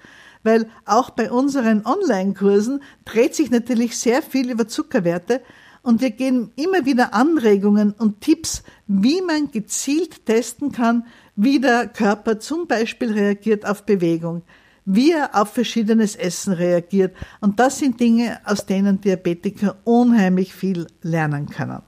weil 0.44 0.70
auch 0.86 1.10
bei 1.10 1.32
unseren 1.32 1.86
Online-Kursen 1.86 2.84
dreht 3.06 3.34
sich 3.34 3.50
natürlich 3.50 3.98
sehr 3.98 4.22
viel 4.22 4.52
über 4.52 4.68
Zuckerwerte 4.68 5.42
und 5.84 6.02
wir 6.02 6.12
geben 6.12 6.52
immer 6.56 6.86
wieder 6.86 7.14
Anregungen 7.14 7.92
und 7.92 8.22
Tipps, 8.22 8.64
wie 8.88 9.22
man 9.22 9.52
gezielt 9.52 10.26
testen 10.26 10.72
kann, 10.72 11.06
wie 11.36 11.60
der 11.60 11.88
Körper 11.88 12.40
zum 12.40 12.68
Beispiel 12.68 13.12
reagiert 13.12 13.68
auf 13.68 13.86
Bewegung, 13.86 14.44
wie 14.86 15.12
er 15.12 15.40
auf 15.40 15.54
verschiedenes 15.54 16.16
Essen 16.16 16.54
reagiert. 16.54 17.16
Und 17.42 17.60
das 17.60 17.80
sind 17.80 18.00
Dinge, 18.00 18.40
aus 18.46 18.66
denen 18.66 19.02
Diabetiker 19.02 19.78
unheimlich 19.84 20.54
viel 20.56 20.88
lernen 21.02 21.50
können. 21.50 21.82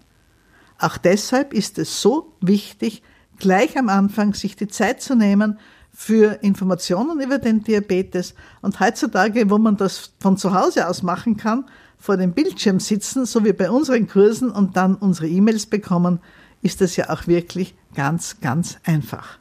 Auch 0.78 0.98
deshalb 0.98 1.54
ist 1.54 1.80
es 1.80 2.02
so 2.02 2.34
wichtig, 2.42 3.02
gleich 3.40 3.78
am 3.78 3.88
Anfang 3.88 4.34
sich 4.34 4.58
die 4.58 4.68
Zeit 4.68 5.02
zu 5.02 5.16
nehmen 5.16 5.58
für 5.96 6.44
Informationen 6.44 7.22
über 7.22 7.40
den 7.40 7.64
Diabetes. 7.64 8.36
Und 8.62 8.82
heutzutage, 8.82 9.50
wo 9.50 9.58
man 9.58 9.78
das 9.78 10.12
von 10.20 10.36
zu 10.36 10.54
Hause 10.54 10.90
aus 10.90 11.04
machen 11.04 11.38
kann, 11.38 11.66
vor 11.98 12.18
dem 12.18 12.34
Bildschirm 12.34 12.82
sitzen, 12.82 13.26
so 13.26 13.46
wie 13.46 13.54
bei 13.54 13.72
unseren 13.72 14.08
Kursen 14.08 14.52
und 14.52 14.76
dann 14.76 14.96
unsere 14.96 15.30
E-Mails 15.30 15.68
bekommen, 15.68 16.20
ist 16.62 16.82
das 16.82 16.98
ja 16.98 17.10
auch 17.10 17.28
wirklich 17.28 17.76
ganz, 17.96 18.42
ganz 18.42 18.78
einfach. 18.84 19.40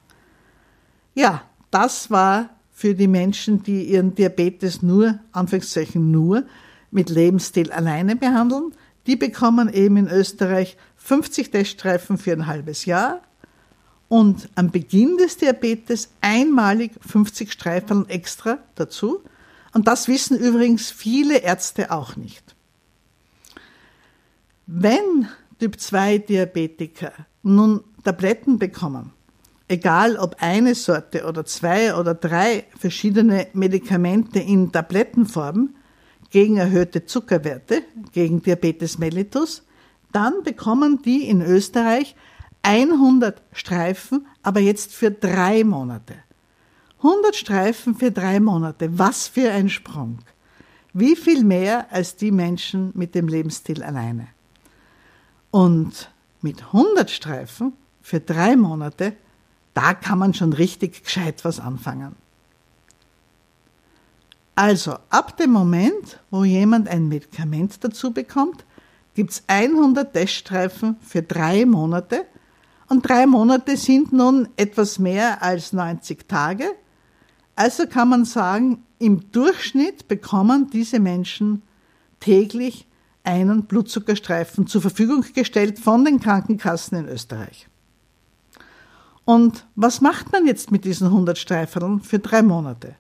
Ja, 1.14 1.42
das 1.72 2.10
war 2.12 2.50
für 2.70 2.94
die 2.94 3.08
Menschen, 3.08 3.64
die 3.64 3.82
ihren 3.90 4.14
Diabetes 4.14 4.80
nur, 4.80 5.18
Anführungszeichen 5.32 6.12
nur, 6.12 6.44
mit 6.92 7.10
Lebensstil 7.10 7.72
alleine 7.72 8.14
behandeln. 8.14 8.70
Die 9.08 9.16
bekommen 9.16 9.68
eben 9.72 9.96
in 9.96 10.08
Österreich 10.08 10.76
50 10.96 11.50
Teststreifen 11.50 12.16
für 12.16 12.32
ein 12.32 12.46
halbes 12.46 12.84
Jahr 12.84 13.22
und 14.08 14.48
am 14.54 14.70
Beginn 14.70 15.16
des 15.16 15.36
Diabetes 15.38 16.10
einmalig 16.20 16.92
50 17.06 17.52
Streifen 17.52 18.08
extra 18.08 18.58
dazu. 18.74 19.20
Und 19.72 19.88
das 19.88 20.08
wissen 20.08 20.38
übrigens 20.38 20.90
viele 20.90 21.38
Ärzte 21.38 21.90
auch 21.90 22.16
nicht. 22.16 22.54
Wenn 24.66 25.28
Typ 25.58 25.80
2 25.80 26.18
Diabetiker 26.18 27.12
nun 27.42 27.82
Tabletten 28.04 28.58
bekommen, 28.58 29.12
egal 29.68 30.16
ob 30.16 30.36
eine 30.40 30.74
Sorte 30.74 31.26
oder 31.26 31.44
zwei 31.44 31.94
oder 31.94 32.14
drei 32.14 32.64
verschiedene 32.78 33.48
Medikamente 33.52 34.38
in 34.38 34.72
Tablettenform 34.72 35.74
gegen 36.30 36.56
erhöhte 36.56 37.06
Zuckerwerte, 37.06 37.82
gegen 38.12 38.42
Diabetes 38.42 38.98
mellitus, 38.98 39.62
dann 40.12 40.42
bekommen 40.42 41.02
die 41.02 41.28
in 41.28 41.42
Österreich 41.42 42.14
100 42.64 43.40
Streifen, 43.52 44.26
aber 44.42 44.60
jetzt 44.60 44.92
für 44.92 45.10
drei 45.10 45.62
Monate. 45.64 46.14
100 46.98 47.36
Streifen 47.36 47.94
für 47.94 48.10
drei 48.10 48.40
Monate. 48.40 48.98
Was 48.98 49.28
für 49.28 49.50
ein 49.52 49.68
Sprung. 49.68 50.18
Wie 50.94 51.14
viel 51.14 51.44
mehr 51.44 51.92
als 51.92 52.16
die 52.16 52.30
Menschen 52.30 52.90
mit 52.94 53.14
dem 53.14 53.28
Lebensstil 53.28 53.82
alleine. 53.82 54.28
Und 55.50 56.10
mit 56.40 56.62
100 56.72 57.10
Streifen 57.10 57.74
für 58.00 58.20
drei 58.20 58.56
Monate, 58.56 59.14
da 59.74 59.92
kann 59.92 60.18
man 60.18 60.34
schon 60.34 60.52
richtig 60.52 61.04
gescheit 61.04 61.44
was 61.44 61.60
anfangen. 61.60 62.16
Also 64.54 64.96
ab 65.10 65.36
dem 65.36 65.50
Moment, 65.50 66.20
wo 66.30 66.44
jemand 66.44 66.88
ein 66.88 67.08
Medikament 67.08 67.82
dazu 67.82 68.12
bekommt, 68.12 68.64
gibt 69.14 69.32
es 69.32 69.42
100 69.48 70.12
Teststreifen 70.12 70.96
für 71.00 71.22
drei 71.22 71.66
Monate. 71.66 72.26
Und 72.88 73.08
drei 73.08 73.26
Monate 73.26 73.76
sind 73.76 74.12
nun 74.12 74.48
etwas 74.56 74.98
mehr 74.98 75.42
als 75.42 75.72
90 75.72 76.28
Tage. 76.28 76.66
Also 77.56 77.86
kann 77.86 78.08
man 78.08 78.24
sagen, 78.24 78.84
im 78.98 79.30
Durchschnitt 79.32 80.08
bekommen 80.08 80.70
diese 80.70 81.00
Menschen 81.00 81.62
täglich 82.20 82.86
einen 83.22 83.64
Blutzuckerstreifen 83.64 84.66
zur 84.66 84.82
Verfügung 84.82 85.24
gestellt 85.34 85.78
von 85.78 86.04
den 86.04 86.20
Krankenkassen 86.20 86.98
in 86.98 87.08
Österreich. 87.08 87.68
Und 89.24 89.66
was 89.74 90.00
macht 90.00 90.32
man 90.32 90.46
jetzt 90.46 90.70
mit 90.70 90.84
diesen 90.84 91.06
100 91.06 91.38
Streifen 91.38 92.00
für 92.00 92.18
drei 92.18 92.42
Monate? 92.42 92.96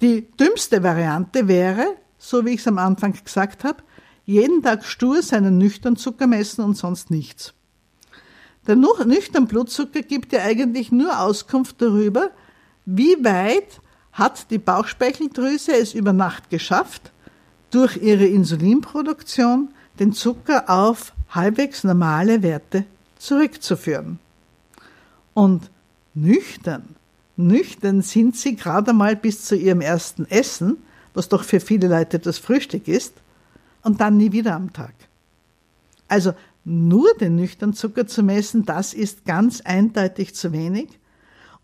Die 0.00 0.30
dümmste 0.38 0.82
Variante 0.84 1.48
wäre, 1.48 1.96
so 2.18 2.44
wie 2.44 2.50
ich 2.50 2.60
es 2.60 2.68
am 2.68 2.78
Anfang 2.78 3.12
gesagt 3.12 3.64
habe, 3.64 3.82
jeden 4.24 4.62
Tag 4.62 4.84
stur 4.84 5.22
seinen 5.22 5.58
nüchtern 5.58 5.96
Zucker 5.96 6.28
messen 6.28 6.64
und 6.64 6.76
sonst 6.76 7.10
nichts. 7.10 7.54
Der 8.68 8.76
nüchtern 8.76 9.46
Blutzucker 9.46 10.02
gibt 10.02 10.32
ja 10.32 10.42
eigentlich 10.42 10.92
nur 10.92 11.18
Auskunft 11.18 11.80
darüber, 11.80 12.30
wie 12.84 13.16
weit 13.24 13.80
hat 14.12 14.50
die 14.50 14.58
Bauchspeicheldrüse 14.58 15.72
es 15.72 15.94
über 15.94 16.12
Nacht 16.12 16.50
geschafft, 16.50 17.10
durch 17.70 17.96
ihre 17.96 18.26
Insulinproduktion 18.26 19.70
den 19.98 20.12
Zucker 20.12 20.68
auf 20.68 21.14
halbwegs 21.30 21.82
normale 21.82 22.42
Werte 22.42 22.84
zurückzuführen. 23.18 24.18
Und 25.32 25.70
nüchtern, 26.14 26.94
nüchtern 27.36 28.02
sind 28.02 28.36
sie 28.36 28.54
gerade 28.54 28.92
mal 28.92 29.16
bis 29.16 29.44
zu 29.44 29.56
ihrem 29.56 29.80
ersten 29.80 30.26
Essen, 30.26 30.76
was 31.14 31.28
doch 31.28 31.42
für 31.42 31.60
viele 31.60 31.88
Leute 31.88 32.18
das 32.18 32.38
Frühstück 32.38 32.86
ist, 32.86 33.14
und 33.82 34.00
dann 34.00 34.18
nie 34.18 34.32
wieder 34.32 34.54
am 34.54 34.72
Tag. 34.72 34.92
Also 36.08 36.34
nur 36.68 37.14
den 37.14 37.36
nüchternen 37.36 37.74
Zucker 37.74 38.06
zu 38.06 38.22
messen, 38.22 38.64
das 38.64 38.94
ist 38.94 39.24
ganz 39.24 39.60
eindeutig 39.62 40.34
zu 40.34 40.52
wenig 40.52 40.98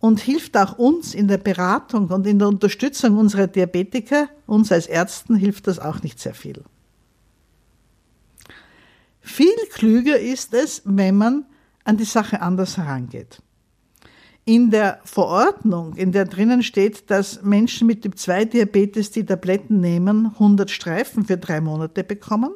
und 0.00 0.20
hilft 0.20 0.56
auch 0.56 0.78
uns 0.78 1.14
in 1.14 1.28
der 1.28 1.38
Beratung 1.38 2.08
und 2.08 2.26
in 2.26 2.38
der 2.38 2.48
Unterstützung 2.48 3.16
unserer 3.16 3.46
Diabetiker, 3.46 4.28
uns 4.46 4.72
als 4.72 4.86
Ärzten 4.86 5.36
hilft 5.36 5.66
das 5.66 5.78
auch 5.78 6.02
nicht 6.02 6.20
sehr 6.20 6.34
viel. 6.34 6.62
Viel 9.20 9.56
klüger 9.72 10.18
ist 10.18 10.52
es, 10.52 10.82
wenn 10.84 11.16
man 11.16 11.46
an 11.84 11.96
die 11.96 12.04
Sache 12.04 12.42
anders 12.42 12.76
herangeht. 12.76 13.40
In 14.44 14.70
der 14.70 15.00
Verordnung, 15.04 15.96
in 15.96 16.12
der 16.12 16.26
drinnen 16.26 16.62
steht, 16.62 17.10
dass 17.10 17.42
Menschen 17.42 17.86
mit 17.86 18.02
Typ 18.02 18.18
2 18.18 18.44
Diabetes, 18.44 19.10
die 19.10 19.24
Tabletten 19.24 19.80
nehmen, 19.80 20.26
100 20.26 20.70
Streifen 20.70 21.24
für 21.24 21.38
drei 21.38 21.62
Monate 21.62 22.04
bekommen. 22.04 22.50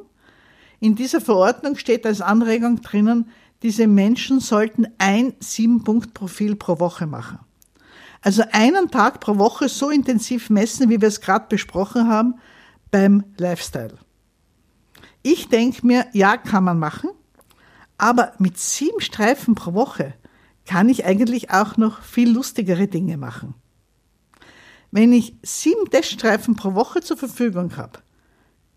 In 0.79 0.95
dieser 0.95 1.21
Verordnung 1.21 1.75
steht 1.75 2.05
als 2.05 2.21
Anregung 2.21 2.81
drinnen, 2.81 3.29
diese 3.61 3.87
Menschen 3.87 4.39
sollten 4.39 4.87
ein 4.97 5.33
Sieben-Punkt-Profil 5.39 6.55
pro 6.55 6.79
Woche 6.79 7.05
machen. 7.05 7.39
Also 8.21 8.43
einen 8.51 8.89
Tag 8.89 9.19
pro 9.19 9.37
Woche 9.37 9.69
so 9.69 9.89
intensiv 9.89 10.49
messen, 10.49 10.89
wie 10.89 11.01
wir 11.01 11.07
es 11.07 11.21
gerade 11.21 11.47
besprochen 11.49 12.07
haben, 12.07 12.35
beim 12.91 13.23
Lifestyle. 13.37 13.97
Ich 15.21 15.49
denke 15.49 15.85
mir, 15.85 16.07
ja, 16.13 16.37
kann 16.37 16.63
man 16.63 16.79
machen, 16.79 17.09
aber 17.97 18.33
mit 18.39 18.57
sieben 18.57 19.01
Streifen 19.01 19.55
pro 19.55 19.73
Woche 19.73 20.13
kann 20.65 20.87
ich 20.87 21.05
eigentlich 21.05 21.51
auch 21.51 21.77
noch 21.77 22.01
viel 22.01 22.31
lustigere 22.31 22.87
Dinge 22.87 23.17
machen. 23.17 23.55
Wenn 24.91 25.11
ich 25.13 25.35
sieben 25.43 25.89
Teststreifen 25.89 26.55
pro 26.55 26.73
Woche 26.73 27.01
zur 27.01 27.17
Verfügung 27.17 27.75
habe, 27.77 27.99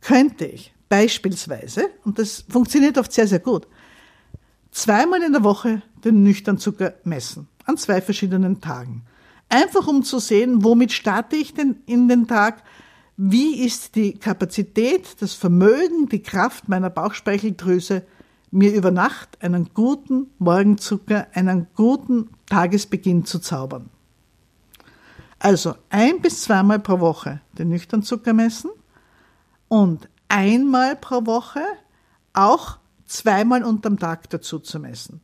könnte 0.00 0.44
ich 0.44 0.74
beispielsweise, 0.92 1.88
und 2.05 2.18
das 2.18 2.44
funktioniert 2.50 2.98
oft 2.98 3.11
sehr, 3.14 3.26
sehr 3.26 3.38
gut, 3.38 3.66
zweimal 4.72 5.22
in 5.22 5.33
der 5.33 5.42
Woche 5.42 5.81
den 6.05 6.22
nüchtern 6.22 6.59
Zucker 6.59 6.92
messen, 7.05 7.48
an 7.64 7.78
zwei 7.78 8.02
verschiedenen 8.02 8.61
Tagen. 8.61 9.02
Einfach 9.48 9.87
um 9.87 10.02
zu 10.02 10.18
sehen, 10.18 10.62
womit 10.64 10.92
starte 10.92 11.37
ich 11.37 11.55
denn 11.55 11.76
in 11.87 12.09
den 12.09 12.28
Tag, 12.28 12.62
wie 13.16 13.64
ist 13.64 13.94
die 13.94 14.18
Kapazität, 14.18 15.16
das 15.20 15.33
Vermögen, 15.33 16.11
die 16.11 16.22
Kraft 16.22 16.68
meiner 16.68 16.90
Bauchspeicheldrüse, 16.90 18.02
mir 18.50 18.74
über 18.74 18.90
Nacht 18.90 19.42
einen 19.42 19.70
guten 19.72 20.26
Morgenzucker, 20.38 21.26
einen 21.33 21.68
guten 21.74 22.28
Tagesbeginn 22.44 23.24
zu 23.24 23.38
zaubern. 23.38 23.88
Also 25.38 25.74
ein 25.88 26.20
bis 26.20 26.42
zweimal 26.42 26.81
pro 26.81 27.00
Woche 27.00 27.40
den 27.57 27.70
nüchtern 27.70 28.02
Zucker 28.02 28.35
messen 28.35 28.70
und 29.68 30.11
einmal 30.33 30.97
pro 30.97 31.27
Woche 31.27 31.61
auch 32.33 32.79
zweimal 33.05 33.62
unterm 33.62 33.99
Tag 33.99 34.31
dazu 34.31 34.59
zu 34.59 34.81
messen. 34.81 35.21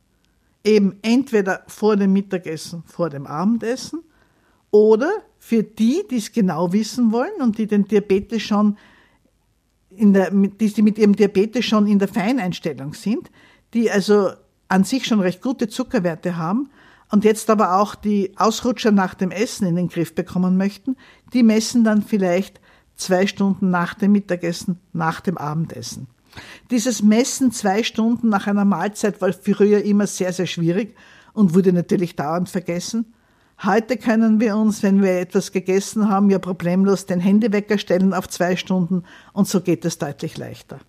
Eben 0.63 0.99
entweder 1.01 1.63
vor 1.67 1.97
dem 1.97 2.13
Mittagessen, 2.13 2.83
vor 2.85 3.09
dem 3.09 3.25
Abendessen 3.25 4.03
oder 4.69 5.09
für 5.39 5.63
die, 5.63 6.03
die 6.09 6.17
es 6.17 6.31
genau 6.31 6.71
wissen 6.73 7.11
wollen 7.11 7.41
und 7.41 7.57
die 7.57 7.65
den 7.65 7.85
Diabetes 7.85 8.43
schon 8.43 8.77
in 9.89 10.13
der, 10.13 10.29
die 10.29 10.81
mit 10.83 10.99
ihrem 10.99 11.15
Diabetes 11.15 11.65
schon 11.65 11.87
in 11.87 11.97
der 11.97 12.07
Feineinstellung 12.07 12.93
sind, 12.93 13.31
die 13.73 13.89
also 13.89 14.29
an 14.67 14.83
sich 14.83 15.05
schon 15.05 15.21
recht 15.21 15.41
gute 15.41 15.67
Zuckerwerte 15.67 16.37
haben 16.37 16.69
und 17.11 17.23
jetzt 17.23 17.49
aber 17.49 17.79
auch 17.79 17.95
die 17.95 18.37
Ausrutscher 18.37 18.91
nach 18.91 19.15
dem 19.15 19.31
Essen 19.31 19.65
in 19.65 19.75
den 19.75 19.87
Griff 19.87 20.13
bekommen 20.13 20.55
möchten, 20.57 20.95
die 21.33 21.41
messen 21.41 21.83
dann 21.83 22.03
vielleicht 22.03 22.61
zwei 22.99 23.27
Stunden 23.27 23.69
nach 23.69 23.93
dem 23.93 24.11
Mittagessen, 24.11 24.79
nach 24.93 25.21
dem 25.21 25.37
Abendessen. 25.37 26.07
Dieses 26.69 27.01
Messen 27.01 27.51
zwei 27.51 27.83
Stunden 27.83 28.29
nach 28.29 28.47
einer 28.47 28.65
Mahlzeit 28.65 29.21
war 29.21 29.33
früher 29.33 29.83
immer 29.83 30.07
sehr, 30.07 30.31
sehr 30.33 30.45
schwierig 30.45 30.95
und 31.33 31.55
wurde 31.55 31.73
natürlich 31.73 32.15
dauernd 32.15 32.49
vergessen. 32.49 33.13
Heute 33.63 33.97
können 33.97 34.39
wir 34.39 34.55
uns, 34.55 34.83
wenn 34.83 35.01
wir 35.01 35.19
etwas 35.19 35.51
gegessen 35.51 36.09
haben, 36.09 36.29
ja 36.29 36.39
problemlos 36.39 37.07
den 37.07 37.19
Handywecker 37.19 37.77
stellen 37.77 38.13
auf 38.13 38.29
zwei 38.29 38.55
Stunden 38.55 39.03
und 39.33 39.47
so 39.47 39.61
geht 39.61 39.83
es 39.83 39.97
deutlich 39.97 40.37
leichter. 40.37 40.79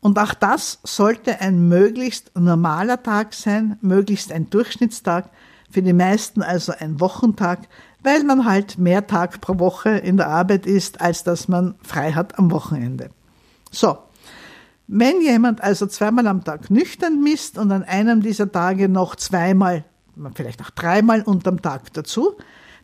Und 0.00 0.18
auch 0.18 0.34
das 0.34 0.80
sollte 0.84 1.40
ein 1.40 1.68
möglichst 1.68 2.32
normaler 2.36 3.02
Tag 3.02 3.34
sein, 3.34 3.78
möglichst 3.82 4.32
ein 4.32 4.50
Durchschnittstag, 4.50 5.30
für 5.70 5.82
die 5.82 5.92
meisten 5.92 6.42
also 6.42 6.72
ein 6.76 7.00
Wochentag, 7.00 7.68
weil 8.02 8.24
man 8.24 8.44
halt 8.44 8.78
mehr 8.78 9.06
Tag 9.06 9.40
pro 9.40 9.58
Woche 9.58 9.90
in 9.90 10.16
der 10.16 10.28
Arbeit 10.28 10.66
ist, 10.66 11.00
als 11.00 11.24
dass 11.24 11.48
man 11.48 11.74
frei 11.82 12.12
hat 12.12 12.38
am 12.38 12.50
Wochenende. 12.50 13.10
So, 13.70 13.98
wenn 14.88 15.22
jemand 15.22 15.62
also 15.62 15.86
zweimal 15.86 16.26
am 16.26 16.44
Tag 16.44 16.70
nüchtern 16.70 17.22
misst 17.22 17.58
und 17.58 17.70
an 17.70 17.82
einem 17.82 18.20
dieser 18.20 18.50
Tage 18.50 18.88
noch 18.88 19.16
zweimal, 19.16 19.84
vielleicht 20.34 20.60
auch 20.60 20.70
dreimal 20.70 21.22
unterm 21.22 21.62
Tag 21.62 21.92
dazu, 21.92 22.34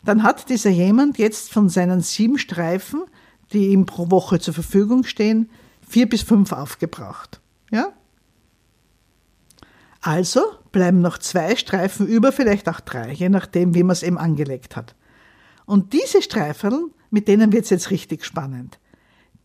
dann 0.05 0.23
hat 0.23 0.49
dieser 0.49 0.71
jemand 0.71 1.19
jetzt 1.19 1.53
von 1.53 1.69
seinen 1.69 2.01
sieben 2.01 2.39
Streifen, 2.39 3.03
die 3.53 3.69
ihm 3.69 3.87
pro 3.87 4.11
Woche 4.11 4.39
zur 4.39 4.55
Verfügung 4.55 5.05
stehen, 5.05 5.51
vier 5.87 6.09
bis 6.09 6.23
fünf 6.23 6.53
aufgebraucht. 6.53 7.41
Ja? 7.71 7.93
Also 10.01 10.41
bleiben 10.71 11.01
noch 11.01 11.19
zwei 11.19 11.57
Streifen 11.57 12.07
über, 12.07 12.31
vielleicht 12.31 12.69
auch 12.69 12.81
drei, 12.81 13.13
je 13.13 13.29
nachdem, 13.29 13.75
wie 13.75 13.83
man 13.83 13.93
es 13.93 14.03
eben 14.03 14.19
angelegt 14.19 14.77
hat. 14.77 14.95
Und 15.69 15.93
diese 15.93 16.23
Streifen, 16.23 16.93
mit 17.11 17.29
denen 17.29 17.53
wird 17.53 17.65
es 17.65 17.71
jetzt 17.71 17.91
richtig 17.91 18.25
spannend, 18.25 18.79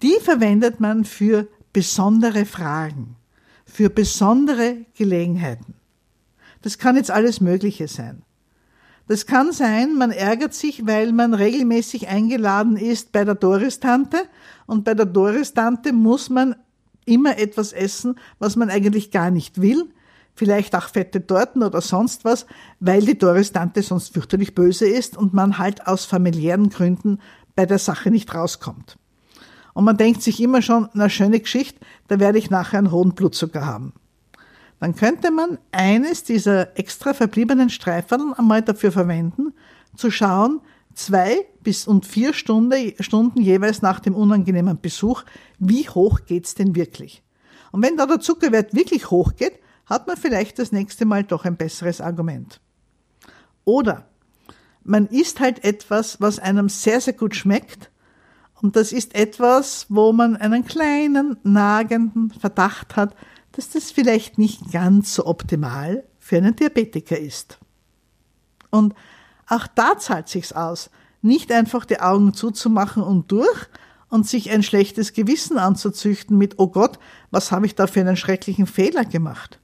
die 0.02 0.16
verwendet 0.22 0.80
man 0.80 1.04
für 1.04 1.50
besondere 1.74 2.46
Fragen, 2.46 3.18
für 3.66 3.90
besondere 3.90 4.86
Gelegenheiten. 4.98 5.74
Das 6.62 6.78
kann 6.78 6.96
jetzt 6.96 7.12
alles 7.12 7.42
Mögliche 7.42 7.90
sein. 7.90 8.22
Das 9.10 9.26
kann 9.26 9.52
sein, 9.52 9.98
man 9.98 10.12
ärgert 10.12 10.54
sich, 10.54 10.88
weil 10.88 11.12
man 11.12 11.34
regelmäßig 11.34 12.08
eingeladen 12.08 12.78
ist 12.78 13.12
bei 13.12 13.26
der 13.26 13.36
Doris-Tante 13.36 14.20
und 14.66 14.86
bei 14.86 14.94
der 14.94 15.08
Doris-Tante 15.08 15.92
muss 15.92 16.30
man 16.30 16.56
immer 17.04 17.38
etwas 17.38 17.74
essen, 17.74 18.16
was 18.40 18.56
man 18.56 18.70
eigentlich 18.70 19.12
gar 19.12 19.30
nicht 19.30 19.60
will, 19.62 19.90
vielleicht 20.36 20.76
auch 20.76 20.90
fette 20.90 21.26
Torten 21.26 21.64
oder 21.64 21.82
sonst 21.82 22.26
was, 22.26 22.46
weil 22.80 23.02
die 23.02 23.18
Doris-Tante 23.18 23.82
sonst 23.82 24.14
fürchterlich 24.14 24.56
böse 24.56 24.88
ist 24.88 25.18
und 25.18 25.34
man 25.34 25.58
halt 25.58 25.88
aus 25.88 26.06
familiären 26.06 26.70
Gründen 26.70 27.20
bei 27.56 27.66
der 27.66 27.80
Sache 27.80 28.10
nicht 28.10 28.34
rauskommt. 28.34 28.98
Und 29.74 29.86
man 29.86 29.98
denkt 29.98 30.22
sich 30.22 30.40
immer 30.42 30.62
schon, 30.62 30.90
na 30.94 31.10
schöne 31.10 31.40
Geschichte, 31.40 31.80
da 32.08 32.20
werde 32.20 32.38
ich 32.38 32.50
nachher 32.50 32.80
einen 32.80 32.92
hohen 32.92 33.14
Blutzucker 33.14 33.66
haben. 33.66 33.94
dann 34.80 34.96
könnte 34.96 35.32
man 35.32 35.60
eines 35.72 36.24
dieser 36.24 36.78
extra 36.78 37.14
verbliebenen 37.14 37.70
Streifen 37.70 38.34
einmal 38.34 38.62
dafür 38.62 38.92
verwenden, 38.92 39.54
zu 39.96 40.12
schauen, 40.12 40.60
zwei 40.94 41.46
bis 41.62 41.88
und 41.88 42.06
vier 42.06 42.34
Stunde, 42.34 42.94
Stunden 43.00 43.42
jeweils 43.42 43.82
nach 43.82 44.00
dem 44.00 44.16
unangenehmen 44.16 44.80
Besuch, 44.82 45.24
wie 45.58 45.88
hoch 45.88 46.22
geht's 46.26 46.56
denn 46.56 46.76
wirklich? 46.76 47.24
Und 47.72 47.82
wenn 47.82 47.98
da 47.98 48.06
der 48.06 48.20
Zuckerwert 48.20 48.76
wirklich 48.76 49.10
hoch 49.10 49.36
geht, 49.36 49.54
hat 49.94 50.08
man 50.08 50.18
vielleicht 50.18 50.58
das 50.58 50.72
nächste 50.72 51.06
Mal 51.06 51.24
doch 51.24 51.46
ein 51.46 51.56
besseres 51.56 52.02
Argument. 52.02 52.60
Oder 53.64 54.08
man 54.84 55.06
isst 55.08 55.40
halt 55.40 55.64
etwas, 55.64 56.20
was 56.20 56.40
einem 56.40 56.68
sehr, 56.68 57.00
sehr 57.00 57.14
gut 57.14 57.36
schmeckt. 57.36 57.92
Und 58.62 58.76
das 58.76 58.92
ist 58.92 59.14
etwas, 59.14 59.86
wo 59.90 60.12
man 60.12 60.36
einen 60.36 60.66
kleinen, 60.66 61.38
nagenden 61.44 62.32
Verdacht 62.32 62.96
hat, 62.96 63.16
dass 63.52 63.70
das 63.70 63.92
vielleicht 63.92 64.40
nicht 64.40 64.72
ganz 64.72 65.14
so 65.14 65.28
optimal 65.28 66.04
für 66.18 66.38
einen 66.38 66.56
Diabetiker 66.56 67.20
ist. 67.20 67.60
Und 68.72 68.96
auch 69.48 69.68
da 69.68 70.00
zahlt 70.00 70.28
sich's 70.28 70.54
aus, 70.54 70.90
nicht 71.22 71.52
einfach 71.52 71.86
die 71.86 72.00
Augen 72.00 72.34
zuzumachen 72.34 73.04
und 73.04 73.32
durch 73.32 73.70
und 74.10 74.28
sich 74.28 74.50
ein 74.50 74.64
schlechtes 74.64 75.14
Gewissen 75.14 75.60
anzuzüchten 75.60 76.36
mit, 76.38 76.56
oh 76.58 76.68
Gott, 76.68 76.98
was 77.30 77.52
habe 77.52 77.68
ich 77.68 77.76
da 77.76 77.86
für 77.86 78.00
einen 78.00 78.18
schrecklichen 78.18 78.66
Fehler 78.66 79.06
gemacht? 79.06 79.60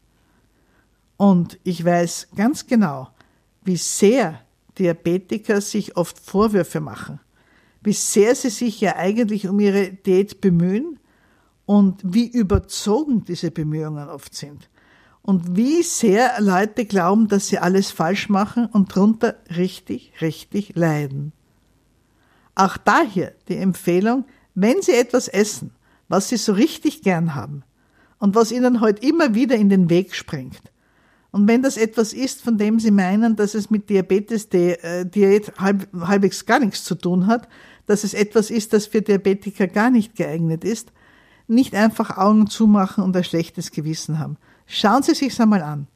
Und 1.20 1.60
ich 1.66 1.84
weiß 1.84 2.30
ganz 2.38 2.66
genau, 2.66 3.10
wie 3.66 3.76
sehr 3.76 4.40
Diabetiker 4.78 5.60
sich 5.60 5.98
oft 5.98 6.18
Vorwürfe 6.18 6.80
machen, 6.80 7.20
wie 7.84 7.92
sehr 7.92 8.36
sie 8.36 8.50
sich 8.50 8.80
ja 8.80 8.96
eigentlich 8.96 9.46
um 9.50 9.60
ihre 9.60 9.90
Diät 9.92 10.40
bemühen 10.40 10.98
und 11.66 12.00
wie 12.06 12.26
überzogen 12.26 13.26
diese 13.26 13.52
Bemühungen 13.52 14.08
oft 14.08 14.34
sind 14.34 14.70
und 15.22 15.58
wie 15.58 15.84
sehr 15.84 16.40
Leute 16.40 16.86
glauben, 16.86 17.28
dass 17.28 17.50
sie 17.50 17.60
alles 17.60 17.92
falsch 17.92 18.30
machen 18.30 18.68
und 18.68 18.96
drunter 18.96 19.36
richtig, 19.58 20.14
richtig 20.22 20.72
leiden. 20.78 21.34
Auch 22.56 22.78
daher 22.78 23.34
die 23.50 23.58
Empfehlung, 23.58 24.24
wenn 24.56 24.82
Sie 24.82 24.94
etwas 24.94 25.28
essen, 25.28 25.72
was 26.08 26.30
Sie 26.30 26.38
so 26.38 26.54
richtig 26.54 27.02
gern 27.02 27.36
haben 27.36 27.64
und 28.20 28.36
was 28.36 28.54
Ihnen 28.54 28.80
heute 28.80 29.06
immer 29.06 29.36
wieder 29.36 29.58
in 29.58 29.68
den 29.68 29.90
Weg 29.90 30.16
springt, 30.16 30.62
und 31.32 31.48
wenn 31.48 31.62
das 31.62 31.78
etwas 31.78 32.14
ist, 32.14 32.42
von 32.42 32.58
dem 32.58 32.80
Sie 32.80 32.92
meinen, 32.92 33.36
dass 33.36 33.54
es 33.54 33.70
mit 33.70 33.90
Diabetes-Diät 33.90 35.48
äh, 35.48 35.52
halb, 35.60 35.88
halbwegs 35.94 36.46
gar 36.46 36.60
nichts 36.60 36.84
zu 36.84 36.96
tun 36.96 37.28
hat, 37.28 37.48
dass 37.86 38.04
es 38.04 38.14
etwas 38.14 38.50
ist, 38.50 38.74
das 38.74 38.88
für 38.88 39.02
Diabetiker 39.02 39.68
gar 39.68 39.92
nicht 39.92 40.16
geeignet 40.16 40.64
ist, 40.64 40.92
nicht 41.48 41.76
einfach 41.76 42.18
Augen 42.18 42.48
zumachen 42.48 43.04
und 43.04 43.16
ein 43.16 43.24
schlechtes 43.24 43.72
Gewissen 43.72 44.20
haben. 44.20 44.38
Schauen 44.66 45.04
Sie 45.04 45.16
sich's 45.16 45.40
einmal 45.40 45.62
an. 45.62 45.88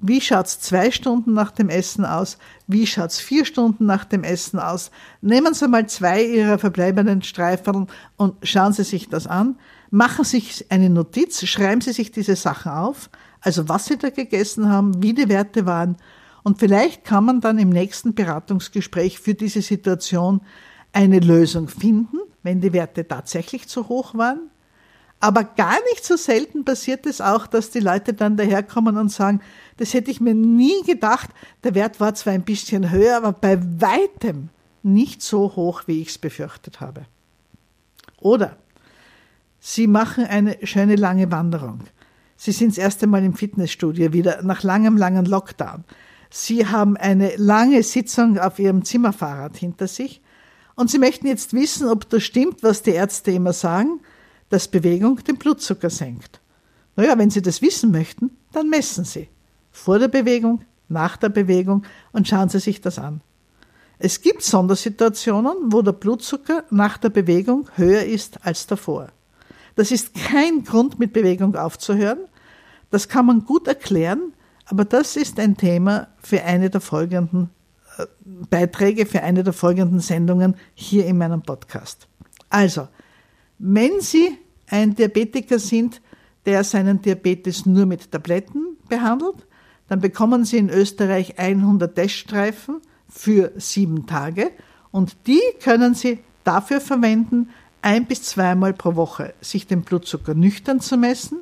Wie 0.00 0.20
schaut's 0.20 0.60
zwei 0.60 0.90
Stunden 0.92 1.32
nach 1.32 1.50
dem 1.50 1.68
Essen 1.68 2.04
aus? 2.04 2.38
Wie 2.66 2.86
schaut's 2.86 3.18
vier 3.18 3.44
Stunden 3.44 3.84
nach 3.84 4.04
dem 4.04 4.22
Essen 4.22 4.60
aus? 4.60 4.90
Nehmen 5.20 5.54
Sie 5.54 5.66
mal 5.66 5.88
zwei 5.88 6.22
Ihrer 6.24 6.58
verbleibenden 6.58 7.22
Streifen 7.22 7.88
und 8.16 8.34
schauen 8.42 8.72
Sie 8.72 8.84
sich 8.84 9.08
das 9.08 9.26
an. 9.26 9.58
Machen 9.90 10.24
Sie 10.24 10.38
sich 10.38 10.70
eine 10.70 10.88
Notiz, 10.88 11.44
schreiben 11.46 11.80
Sie 11.80 11.92
sich 11.92 12.12
diese 12.12 12.36
Sachen 12.36 12.70
auf, 12.70 13.10
also 13.40 13.68
was 13.68 13.86
Sie 13.86 13.96
da 13.96 14.10
gegessen 14.10 14.68
haben, 14.68 15.02
wie 15.02 15.14
die 15.14 15.28
Werte 15.28 15.66
waren. 15.66 15.96
Und 16.42 16.58
vielleicht 16.58 17.04
kann 17.04 17.24
man 17.24 17.40
dann 17.40 17.58
im 17.58 17.68
nächsten 17.68 18.14
Beratungsgespräch 18.14 19.18
für 19.18 19.34
diese 19.34 19.62
Situation 19.62 20.40
eine 20.92 21.20
Lösung 21.20 21.68
finden, 21.68 22.18
wenn 22.42 22.60
die 22.60 22.72
Werte 22.72 23.06
tatsächlich 23.06 23.68
zu 23.68 23.88
hoch 23.88 24.14
waren. 24.14 24.50
Aber 25.20 25.42
gar 25.42 25.76
nicht 25.90 26.04
so 26.04 26.16
selten 26.16 26.64
passiert 26.64 27.04
es 27.04 27.20
auch, 27.20 27.46
dass 27.46 27.70
die 27.70 27.80
Leute 27.80 28.14
dann 28.14 28.36
daherkommen 28.36 28.96
und 28.96 29.10
sagen, 29.10 29.40
das 29.76 29.92
hätte 29.92 30.10
ich 30.10 30.20
mir 30.20 30.34
nie 30.34 30.82
gedacht, 30.86 31.30
der 31.64 31.74
Wert 31.74 31.98
war 31.98 32.14
zwar 32.14 32.34
ein 32.34 32.44
bisschen 32.44 32.90
höher, 32.90 33.16
aber 33.16 33.32
bei 33.32 33.58
weitem 33.80 34.48
nicht 34.84 35.22
so 35.22 35.56
hoch, 35.56 35.82
wie 35.86 36.00
ich 36.00 36.10
es 36.10 36.18
befürchtet 36.18 36.80
habe. 36.80 37.04
Oder 38.20 38.56
Sie 39.60 39.88
machen 39.88 40.24
eine 40.24 40.56
schöne 40.64 40.94
lange 40.94 41.30
Wanderung. 41.32 41.80
Sie 42.40 42.52
sind 42.52 42.70
das 42.70 42.78
erste 42.78 43.08
Mal 43.08 43.24
im 43.24 43.34
Fitnessstudio 43.34 44.12
wieder 44.12 44.42
nach 44.42 44.62
langem, 44.62 44.96
langen 44.96 45.24
Lockdown. 45.24 45.82
Sie 46.30 46.64
haben 46.64 46.96
eine 46.96 47.34
lange 47.34 47.82
Sitzung 47.82 48.38
auf 48.38 48.60
Ihrem 48.60 48.84
Zimmerfahrrad 48.84 49.56
hinter 49.56 49.88
sich 49.88 50.22
und 50.76 50.88
Sie 50.88 51.00
möchten 51.00 51.26
jetzt 51.26 51.52
wissen, 51.52 51.88
ob 51.88 52.08
das 52.08 52.22
stimmt, 52.22 52.62
was 52.62 52.82
die 52.82 52.92
Ärzte 52.92 53.32
immer 53.32 53.52
sagen, 53.52 54.00
dass 54.50 54.68
Bewegung 54.68 55.16
den 55.24 55.36
Blutzucker 55.36 55.90
senkt. 55.90 56.40
Naja, 56.94 57.18
wenn 57.18 57.30
Sie 57.30 57.42
das 57.42 57.60
wissen 57.60 57.90
möchten, 57.90 58.30
dann 58.52 58.70
messen 58.70 59.04
Sie. 59.04 59.28
Vor 59.72 59.98
der 59.98 60.08
Bewegung, 60.08 60.62
nach 60.88 61.16
der 61.16 61.30
Bewegung 61.30 61.82
und 62.12 62.28
schauen 62.28 62.50
Sie 62.50 62.60
sich 62.60 62.80
das 62.80 63.00
an. 63.00 63.20
Es 63.98 64.20
gibt 64.22 64.44
Sondersituationen, 64.44 65.72
wo 65.72 65.82
der 65.82 65.92
Blutzucker 65.92 66.62
nach 66.70 66.98
der 66.98 67.10
Bewegung 67.10 67.68
höher 67.74 68.04
ist 68.04 68.46
als 68.46 68.68
davor. 68.68 69.08
Das 69.78 69.92
ist 69.92 70.12
kein 70.12 70.64
Grund, 70.64 70.98
mit 70.98 71.12
Bewegung 71.12 71.54
aufzuhören. 71.54 72.18
Das 72.90 73.08
kann 73.08 73.26
man 73.26 73.44
gut 73.44 73.68
erklären, 73.68 74.32
aber 74.66 74.84
das 74.84 75.14
ist 75.14 75.38
ein 75.38 75.56
Thema 75.56 76.08
für 76.20 76.42
eine 76.42 76.68
der 76.68 76.80
folgenden 76.80 77.50
äh, 77.96 78.06
Beiträge, 78.50 79.06
für 79.06 79.22
eine 79.22 79.44
der 79.44 79.52
folgenden 79.52 80.00
Sendungen 80.00 80.56
hier 80.74 81.06
in 81.06 81.16
meinem 81.16 81.42
Podcast. 81.42 82.08
Also, 82.50 82.88
wenn 83.60 84.00
Sie 84.00 84.36
ein 84.66 84.96
Diabetiker 84.96 85.60
sind, 85.60 86.02
der 86.44 86.64
seinen 86.64 87.00
Diabetes 87.00 87.64
nur 87.64 87.86
mit 87.86 88.10
Tabletten 88.10 88.78
behandelt, 88.88 89.46
dann 89.86 90.00
bekommen 90.00 90.44
Sie 90.44 90.56
in 90.56 90.70
Österreich 90.70 91.38
100 91.38 91.94
Teststreifen 91.94 92.80
für 93.08 93.52
sieben 93.58 94.08
Tage 94.08 94.50
und 94.90 95.16
die 95.28 95.42
können 95.62 95.94
Sie 95.94 96.18
dafür 96.42 96.80
verwenden, 96.80 97.50
ein 97.82 98.06
bis 98.06 98.22
zweimal 98.22 98.72
pro 98.72 98.96
Woche 98.96 99.34
sich 99.40 99.66
den 99.66 99.82
Blutzucker 99.82 100.34
nüchtern 100.34 100.80
zu 100.80 100.96
messen 100.96 101.40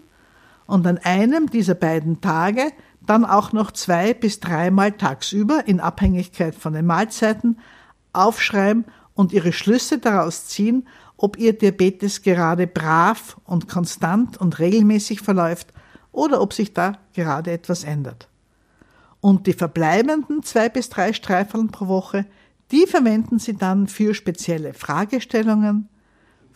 und 0.67 0.87
an 0.87 0.99
einem 0.99 1.49
dieser 1.51 1.75
beiden 1.75 2.21
Tage 2.21 2.73
dann 3.07 3.25
auch 3.25 3.53
noch 3.53 3.71
zwei 3.71 4.15
bis 4.15 4.41
dreimal 4.41 4.93
tagsüber 4.93 5.67
in 5.67 5.81
Abhängigkeit 5.81 6.55
von 6.55 6.73
den 6.73 6.87
Mahlzeiten 6.87 7.59
aufschreiben 8.13 8.85
und 9.15 9.33
ihre 9.33 9.53
Schlüsse 9.53 9.99
daraus 9.99 10.47
ziehen, 10.47 10.87
ob 11.17 11.39
ihr 11.39 11.57
Diabetes 11.57 12.23
gerade 12.23 12.67
brav 12.67 13.39
und 13.45 13.69
konstant 13.69 14.39
und 14.39 14.59
regelmäßig 14.59 15.21
verläuft 15.21 15.73
oder 16.13 16.41
ob 16.41 16.53
sich 16.53 16.75
da 16.75 16.99
gerade 17.15 17.53
etwas 17.53 17.85
ändert. 17.85 18.29
Und 19.21 19.47
die 19.47 19.55
verbleibenden 19.55 20.43
zwei 20.43 20.69
bis 20.69 20.89
drei 20.89 21.13
Streifeln 21.13 21.69
pro 21.69 21.89
Woche, 21.89 22.27
die 22.71 22.87
verwenden 22.87 23.39
Sie 23.39 23.57
dann 23.57 23.87
für 23.87 24.15
spezielle 24.15 24.75
Fragestellungen, 24.75 25.89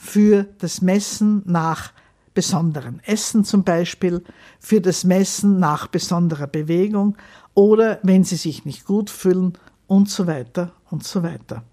für 0.01 0.45
das 0.59 0.81
Messen 0.81 1.43
nach 1.45 1.93
besonderem 2.33 3.01
Essen 3.05 3.45
zum 3.45 3.65
Beispiel, 3.65 4.25
für 4.59 4.81
das 4.81 5.05
Messen 5.05 5.59
nach 5.59 5.89
besonderer 5.89 6.47
Bewegung 6.47 7.17
oder 7.53 7.99
wenn 8.03 8.25
sie 8.25 8.37
sich 8.37 8.65
nicht 8.65 8.87
gut 8.87 9.11
fühlen 9.11 9.53
und 9.87 10.09
so 10.09 10.27
weiter 10.27 10.73
und 10.91 11.05
so 11.05 11.23
weiter. 11.23 11.65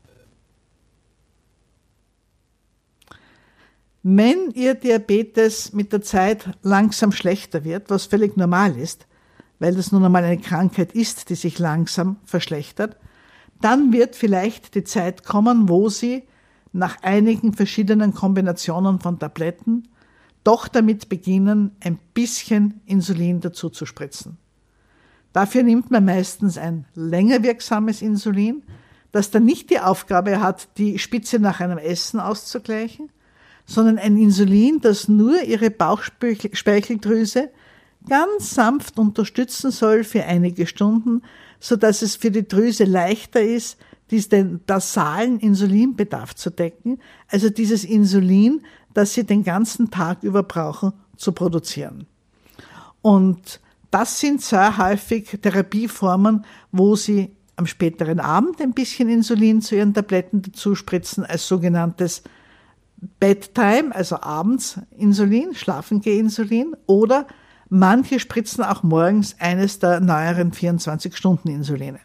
Wenn 4.04 4.52
Ihr 4.52 4.76
Diabetes 4.76 5.72
mit 5.72 5.94
der 5.94 6.02
Zeit 6.02 6.50
langsam 6.64 7.14
schlechter 7.14 7.64
wird, 7.64 7.90
was 7.90 8.06
völlig 8.06 8.36
normal 8.36 8.78
ist, 8.78 9.08
weil 9.60 9.74
das 9.74 9.92
nun 9.92 10.04
einmal 10.04 10.24
eine 10.24 10.40
Krankheit 10.40 10.92
ist, 10.94 11.30
die 11.30 11.36
sich 11.36 11.60
langsam 11.60 12.18
verschlechtert, 12.26 12.98
dann 13.62 13.94
wird 13.94 14.16
vielleicht 14.16 14.76
die 14.76 14.84
Zeit 14.84 15.24
kommen, 15.24 15.70
wo 15.70 15.90
Sie 15.90 16.24
nach 16.78 17.02
einigen 17.02 17.54
verschiedenen 17.54 18.14
Kombinationen 18.14 19.00
von 19.00 19.20
Tabletten 19.20 19.88
doch 20.44 20.68
damit 20.68 21.10
beginnen, 21.10 21.76
ein 21.82 22.00
bisschen 22.14 22.82
Insulin 22.86 23.42
dazu 23.42 23.70
zu 23.70 23.86
spritzen. 23.86 24.38
Dafür 25.34 25.64
nimmt 25.64 25.92
man 25.92 26.06
meistens 26.06 26.58
ein 26.58 26.86
länger 26.96 27.44
wirksames 27.44 28.02
Insulin, 28.02 28.64
das 29.12 29.30
dann 29.32 29.44
nicht 29.44 29.70
die 29.72 29.80
Aufgabe 29.80 30.40
hat, 30.40 30.70
die 30.78 31.00
Spitze 31.00 31.40
nach 31.40 31.60
einem 31.60 31.80
Essen 31.80 32.20
auszugleichen, 32.20 33.10
sondern 33.66 33.98
ein 33.98 34.16
Insulin, 34.16 34.80
das 34.80 35.10
nur 35.10 35.42
ihre 35.44 35.70
Bauchspeicheldrüse 35.70 37.50
ganz 38.08 38.52
sanft 38.56 39.00
unterstützen 39.00 39.72
soll 39.72 40.04
für 40.04 40.24
einige 40.24 40.66
Stunden, 40.66 41.24
so 41.60 41.76
dass 41.76 42.02
es 42.02 42.16
für 42.16 42.32
die 42.32 42.48
Drüse 42.48 42.86
leichter 42.86 43.42
ist, 43.42 43.78
den 44.10 44.62
basalen 44.66 45.40
Insulinbedarf 45.40 46.36
zu 46.36 46.50
decken, 46.50 47.00
also 47.28 47.50
dieses 47.50 47.84
Insulin, 47.84 48.62
das 48.94 49.14
sie 49.14 49.26
den 49.26 49.44
ganzen 49.44 49.92
Tag 49.92 50.24
über 50.24 50.44
brauchen, 50.44 50.94
zu 51.18 51.32
produzieren. 51.32 52.08
Und 53.02 53.60
das 53.92 54.20
sind 54.20 54.42
sehr 54.42 54.78
häufig 54.78 55.40
Therapieformen, 55.42 56.46
wo 56.72 56.96
sie 56.96 57.36
am 57.56 57.66
späteren 57.66 58.20
Abend 58.20 58.62
ein 58.62 58.74
bisschen 58.74 59.10
Insulin 59.10 59.62
zu 59.62 59.76
ihren 59.76 59.94
Tabletten 59.94 60.42
dazu 60.42 60.76
spritzen, 60.76 61.26
als 61.26 61.48
sogenanntes 61.48 62.22
Bedtime, 63.20 63.94
also 63.94 64.22
abends 64.22 64.80
Insulin, 64.98 65.54
Schlafengeh-Insulin, 65.54 66.76
oder 66.86 67.28
Manche 67.70 68.20
spritzen 68.20 68.64
auch 68.64 68.84
morgens 68.84 69.36
eines 69.40 69.80
der 69.80 70.00
neueren 70.00 70.52
24-Stunden-Insuline. 70.52 72.00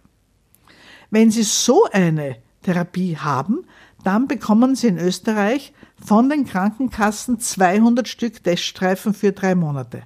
Wenn 1.12 1.30
Sie 1.30 1.42
so 1.42 1.84
eine 1.92 2.36
Therapie 2.62 3.18
haben, 3.18 3.66
dann 4.02 4.28
bekommen 4.28 4.74
Sie 4.74 4.86
in 4.86 4.96
Österreich 4.96 5.74
von 6.02 6.30
den 6.30 6.46
Krankenkassen 6.46 7.38
200 7.38 8.08
Stück 8.08 8.42
Teststreifen 8.42 9.12
für 9.12 9.32
drei 9.32 9.54
Monate. 9.54 10.04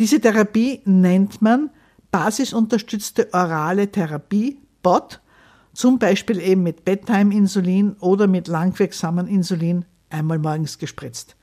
Diese 0.00 0.20
Therapie 0.20 0.82
nennt 0.86 1.40
man 1.40 1.70
basisunterstützte 2.10 3.32
orale 3.32 3.92
Therapie, 3.92 4.58
BOT, 4.82 5.20
zum 5.72 6.00
Beispiel 6.00 6.40
eben 6.40 6.64
mit 6.64 6.84
Bedtime-Insulin 6.84 7.92
oder 8.00 8.26
mit 8.26 8.48
langwirksamen 8.48 9.28
Insulin 9.28 9.84
einmal 10.10 10.40
morgens 10.40 10.78
gespritzt. 10.78 11.36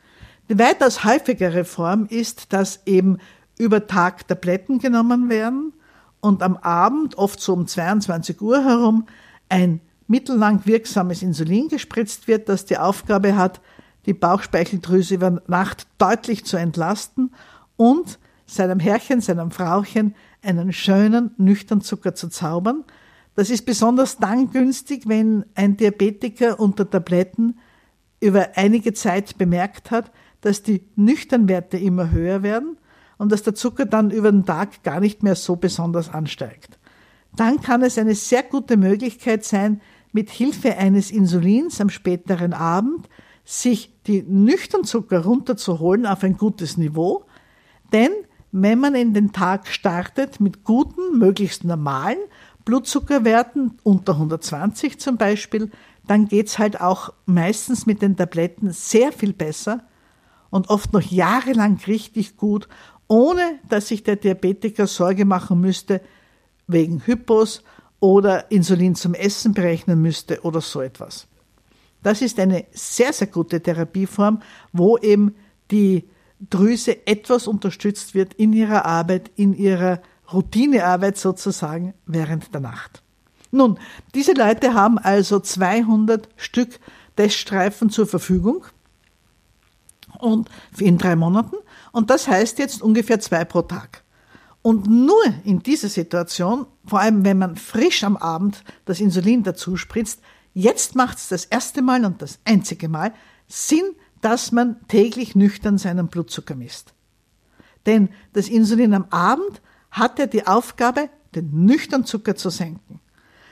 Die 0.50 0.60
weitaus 0.60 1.06
häufigere 1.06 1.63
Form 1.63 2.08
ist, 2.08 2.52
dass 2.52 2.86
eben 2.86 3.19
über 3.58 3.88
Tag 3.88 4.28
Tabletten 4.28 4.80
genommen 4.80 5.30
werden 5.30 5.72
und 6.21 6.43
am 6.43 6.58
Abend, 6.58 7.17
oft 7.17 7.39
so 7.39 7.53
um 7.53 7.67
22 7.67 8.41
Uhr 8.41 8.63
herum, 8.63 9.05
ein 9.47 9.82
mittellang 10.08 10.65
wirksames 10.65 11.21
Insulin 11.21 11.69
gespritzt 11.69 12.27
wird, 12.27 12.49
das 12.49 12.65
die 12.65 12.77
Aufgabe 12.77 13.36
hat, 13.36 13.62
die 14.05 14.13
Bauchspeicheldrüse 14.13 15.15
über 15.15 15.41
Nacht 15.47 15.88
deutlich 15.97 16.45
zu 16.45 16.58
entlasten 16.58 17.32
und 17.77 18.19
seinem 18.45 18.79
Herrchen, 18.79 19.21
seinem 19.21 19.51
Frauchen 19.51 20.15
einen 20.41 20.73
schönen, 20.73 21.32
nüchtern 21.38 21.82
Zucker 21.82 22.15
zu 22.15 22.29
zaubern. 22.29 22.84
Das 23.36 23.49
ist 23.49 23.65
besonders 23.65 24.17
dann 24.17 24.51
günstig, 24.51 25.08
wenn 25.08 25.45
ein 25.53 25.77
Diabetiker 25.77 26.60
unter 26.60 26.89
Tabletten 26.89 27.60
über 28.19 28.49
einige 28.55 28.93
Zeit 28.93 29.38
bemerkt 29.38 29.91
hat, 29.91 30.12
dass 30.41 30.63
die 30.63 30.84
Nüchternwerte 30.95 31.77
immer 31.77 32.10
höher 32.12 32.41
werden 32.41 32.77
und 33.19 33.32
dass 33.32 33.43
der 33.43 33.53
Zucker 33.53 33.86
dann 33.86 34.10
über 34.10 34.32
den 34.32 34.45
Tag 34.45 34.82
gar 34.82 34.99
nicht 34.99 35.21
mehr 35.21 35.36
so 35.36 35.58
besonders 35.58 36.10
ansteigt. 36.10 36.79
Dann 37.36 37.62
kann 37.62 37.84
es 37.84 37.99
eine 37.99 38.15
sehr 38.15 38.41
gute 38.41 38.77
Möglichkeit 38.77 39.43
sein, 39.43 39.82
mit 40.12 40.32
Hilfe 40.32 40.77
eines 40.77 41.12
Insulins 41.12 41.79
am 41.79 41.91
späteren 41.91 42.53
Abend 42.53 43.08
sich 43.45 43.93
die 44.08 44.23
Nüchternzucker 44.23 45.23
runterzuholen 45.23 46.08
auf 46.08 46.23
ein 46.23 46.38
gutes 46.38 46.77
Niveau, 46.77 47.25
denn 47.93 48.12
wenn 48.51 48.79
man 48.79 48.95
in 48.95 49.13
den 49.13 49.32
Tag 49.32 49.67
startet 49.67 50.39
mit 50.39 50.63
guten, 50.63 51.19
möglichst 51.19 51.63
normalen 51.63 52.17
Blutzuckerwerten 52.65 53.77
unter 53.84 54.13
120 54.13 54.99
zum 54.99 55.17
Beispiel, 55.17 55.69
dann 56.08 56.27
geht's 56.27 56.58
halt 56.58 56.82
auch 56.82 57.13
meistens 57.25 57.86
mit 57.86 58.01
den 58.01 58.17
Tabletten 58.17 58.71
sehr 58.71 59.12
viel 59.12 59.34
besser 59.34 59.84
und 60.49 60.69
oft 60.69 60.93
noch 60.93 61.01
jahrelang 61.01 61.79
richtig 61.86 62.38
gut, 62.38 62.67
ohne 63.10 63.60
dass 63.67 63.89
sich 63.89 64.04
der 64.04 64.15
Diabetiker 64.15 64.88
Sorge 64.88 65.26
machen 65.26 65.60
müsste 65.60 66.00
wegen 66.67 67.02
Hypos 67.06 67.63
oder 68.00 68.50
Insulin 68.50 68.95
zum 68.95 69.13
Essen 69.13 69.54
berechnen 69.54 70.02
müsste 70.02 70.41
oder 70.43 70.62
so 70.62 70.80
etwas. 70.80 71.28
Das 72.02 72.22
ist 72.22 72.39
eine 72.39 72.65
sehr, 72.72 73.12
sehr 73.12 73.28
gute 73.28 73.62
Therapieform, 73.62 74.41
wo 74.72 74.98
eben 74.98 75.36
die 75.72 76.08
Drüse 76.50 77.06
etwas 77.06 77.48
unterstützt 77.48 78.15
wird 78.15 78.36
in 78.36 78.54
ihrer 78.54 78.86
Arbeit, 78.86 79.32
in 79.36 79.54
ihrer 79.54 80.02
Routinearbeit 80.32 81.17
sozusagen 81.17 81.93
während 82.06 82.54
der 82.54 82.62
Nacht. 82.62 83.02
Nun, 83.52 83.80
diese 84.13 84.34
Leute 84.34 84.76
haben 84.76 85.00
also 85.00 85.39
200 85.39 86.30
Stück 86.38 86.80
Teststreifen 87.15 87.89
zur 87.89 88.08
Verfügung 88.08 88.63
und 90.19 90.50
in 90.78 90.98
drei 90.98 91.15
Monaten 91.15 91.58
und 91.91 92.10
das 92.10 92.28
heißt 92.28 92.60
jetzt 92.60 92.82
ungefähr 92.82 93.19
zwei 93.19 93.45
pro 93.45 93.62
Tag. 93.62 94.04
Und 94.62 94.88
nur 94.88 95.23
in 95.45 95.60
dieser 95.60 95.89
Situation, 95.89 96.67
vor 96.86 96.99
allem 96.99 97.23
wenn 97.23 97.38
man 97.38 97.56
frisch 97.56 98.04
am 98.04 98.17
Abend 98.17 98.63
das 98.86 98.99
Insulin 98.99 99.43
dazu 99.43 99.78
spritzt, 99.78 100.21
jetzt 100.54 100.95
macht 100.95 101.17
es 101.17 101.30
das 101.30 101.45
erste 101.45 101.82
Mal 101.82 102.04
und 102.06 102.21
das 102.21 102.39
einzige 102.43 102.89
Mal 102.89 103.13
Sinn, 103.47 103.95
dass 104.21 104.52
man 104.52 104.86
täglich 104.88 105.36
nüchtern 105.36 105.78
seinen 105.78 106.08
Blutzucker 106.08 106.56
misst. 106.56 106.93
Denn 107.86 108.10
das 108.34 108.49
Insulin 108.49 108.93
am 108.93 109.06
Abend 109.10 109.62
hat 109.91 110.19
ja 110.19 110.28
die 110.28 110.45
Aufgabe, 110.45 111.10
den 111.34 111.65
nüchtern 111.65 112.06
Zucker 112.06 112.36
zu 112.36 112.49
senken. 112.49 112.99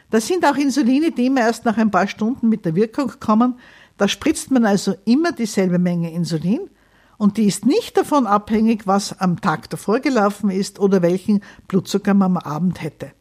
Das 0.09 0.27
sind 0.27 0.45
auch 0.45 0.55
Insuline, 0.55 1.11
die 1.11 1.25
immer 1.25 1.41
erst 1.41 1.65
nach 1.65 1.77
ein 1.77 1.91
paar 1.91 2.07
Stunden 2.07 2.49
mit 2.49 2.65
der 2.65 2.75
Wirkung 2.75 3.13
kommen. 3.19 3.59
Da 3.97 4.07
spritzt 4.07 4.51
man 4.51 4.65
also 4.65 4.95
immer 5.05 5.31
dieselbe 5.31 5.79
Menge 5.79 6.11
Insulin 6.11 6.69
und 7.17 7.37
die 7.37 7.45
ist 7.45 7.65
nicht 7.65 7.97
davon 7.97 8.27
abhängig, 8.27 8.85
was 8.85 9.19
am 9.19 9.41
Tag 9.41 9.69
davor 9.69 9.99
gelaufen 9.99 10.49
ist 10.49 10.79
oder 10.79 11.01
welchen 11.01 11.41
Blutzucker 11.67 12.13
man 12.13 12.37
am 12.37 12.43
Abend 12.43 12.81
hätte. 12.81 13.11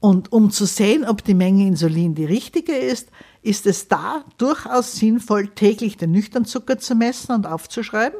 Und 0.00 0.32
um 0.32 0.50
zu 0.50 0.66
sehen, 0.66 1.04
ob 1.04 1.22
die 1.24 1.34
Menge 1.34 1.66
Insulin 1.66 2.14
die 2.14 2.24
richtige 2.24 2.74
ist, 2.74 3.10
ist 3.40 3.66
es 3.66 3.88
da 3.88 4.24
durchaus 4.36 4.96
sinnvoll, 4.96 5.48
täglich 5.48 5.96
den 5.96 6.10
Nüchternzucker 6.10 6.78
zu 6.78 6.94
messen 6.94 7.34
und 7.34 7.46
aufzuschreiben 7.46 8.18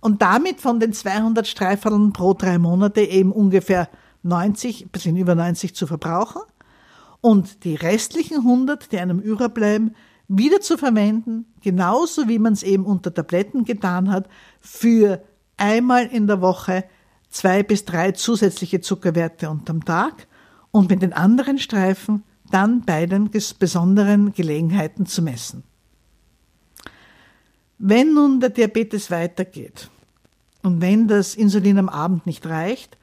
und 0.00 0.22
damit 0.22 0.60
von 0.60 0.80
den 0.80 0.92
200 0.92 1.46
Streiferln 1.46 2.12
pro 2.12 2.34
drei 2.34 2.58
Monate 2.58 3.02
eben 3.02 3.32
ungefähr 3.32 3.88
90, 4.22 4.90
bis 4.90 5.06
über 5.06 5.34
90 5.34 5.74
zu 5.74 5.86
verbrauchen 5.86 6.42
und 7.20 7.64
die 7.64 7.74
restlichen 7.74 8.38
100, 8.38 8.90
die 8.92 8.98
einem 8.98 9.20
überbleiben, 9.20 9.94
wieder 10.28 10.60
zu 10.60 10.76
verwenden, 10.76 11.46
genauso 11.62 12.28
wie 12.28 12.38
man 12.38 12.52
es 12.52 12.62
eben 12.62 12.84
unter 12.84 13.12
Tabletten 13.12 13.64
getan 13.64 14.10
hat, 14.10 14.28
für 14.60 15.22
einmal 15.56 16.06
in 16.06 16.26
der 16.26 16.40
Woche 16.40 16.84
zwei 17.30 17.62
bis 17.62 17.84
drei 17.84 18.12
zusätzliche 18.12 18.80
Zuckerwerte 18.80 19.50
unterm 19.50 19.84
Tag 19.84 20.26
und 20.70 20.90
mit 20.90 21.02
den 21.02 21.12
anderen 21.12 21.58
Streifen 21.58 22.22
dann 22.50 22.82
bei 22.82 23.06
den 23.06 23.30
besonderen 23.30 24.32
Gelegenheiten 24.32 25.06
zu 25.06 25.22
messen. 25.22 25.62
Wenn 27.78 28.14
nun 28.14 28.40
der 28.40 28.50
Diabetes 28.50 29.10
weitergeht 29.10 29.90
und 30.62 30.80
wenn 30.80 31.06
das 31.06 31.34
Insulin 31.34 31.78
am 31.78 31.88
Abend 31.88 32.26
nicht 32.26 32.46
reicht, 32.46 32.96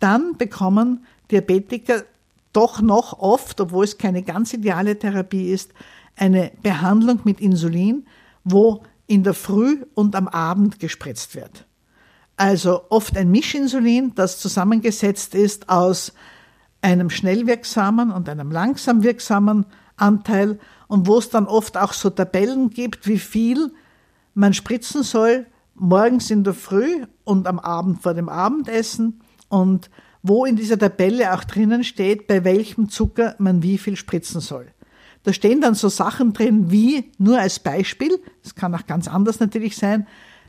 dann 0.00 0.36
bekommen 0.38 1.04
Diabetiker 1.30 2.04
doch 2.52 2.80
noch 2.80 3.18
oft, 3.18 3.60
obwohl 3.60 3.84
es 3.84 3.98
keine 3.98 4.22
ganz 4.22 4.52
ideale 4.52 4.98
Therapie 4.98 5.50
ist, 5.50 5.72
eine 6.16 6.52
Behandlung 6.62 7.20
mit 7.24 7.40
Insulin, 7.40 8.06
wo 8.44 8.82
in 9.06 9.22
der 9.22 9.34
Früh 9.34 9.84
und 9.94 10.14
am 10.16 10.28
Abend 10.28 10.78
gespritzt 10.78 11.34
wird. 11.34 11.66
Also 12.36 12.82
oft 12.88 13.16
ein 13.16 13.30
Mischinsulin, 13.30 14.14
das 14.14 14.38
zusammengesetzt 14.38 15.34
ist 15.34 15.68
aus 15.68 16.12
einem 16.80 17.10
schnell 17.10 17.46
wirksamen 17.46 18.10
und 18.10 18.28
einem 18.28 18.50
langsam 18.50 19.02
wirksamen 19.02 19.66
Anteil 19.96 20.58
und 20.88 21.06
wo 21.06 21.18
es 21.18 21.30
dann 21.30 21.46
oft 21.46 21.76
auch 21.76 21.92
so 21.92 22.10
Tabellen 22.10 22.70
gibt, 22.70 23.06
wie 23.06 23.18
viel 23.18 23.72
man 24.34 24.54
spritzen 24.54 25.02
soll, 25.02 25.46
morgens 25.74 26.30
in 26.30 26.44
der 26.44 26.54
Früh 26.54 27.06
und 27.24 27.46
am 27.46 27.58
Abend 27.58 28.02
vor 28.02 28.14
dem 28.14 28.28
Abendessen 28.28 29.20
und 29.48 29.90
wo 30.22 30.44
in 30.44 30.56
dieser 30.56 30.78
Tabelle 30.78 31.34
auch 31.34 31.44
drinnen 31.44 31.84
steht, 31.84 32.26
bei 32.26 32.44
welchem 32.44 32.88
Zucker 32.88 33.34
man 33.38 33.62
wie 33.62 33.78
viel 33.78 33.96
spritzen 33.96 34.40
soll. 34.40 34.68
Da 35.24 35.32
stehen 35.32 35.60
dann 35.60 35.74
so 35.74 35.88
Sachen 35.88 36.32
drin 36.32 36.70
wie, 36.70 37.10
nur 37.18 37.38
als 37.38 37.60
Beispiel, 37.60 38.20
es 38.42 38.54
kann 38.54 38.74
auch 38.74 38.86
ganz 38.86 39.08
anders 39.08 39.40
natürlich 39.40 39.76
sein, 39.76 40.06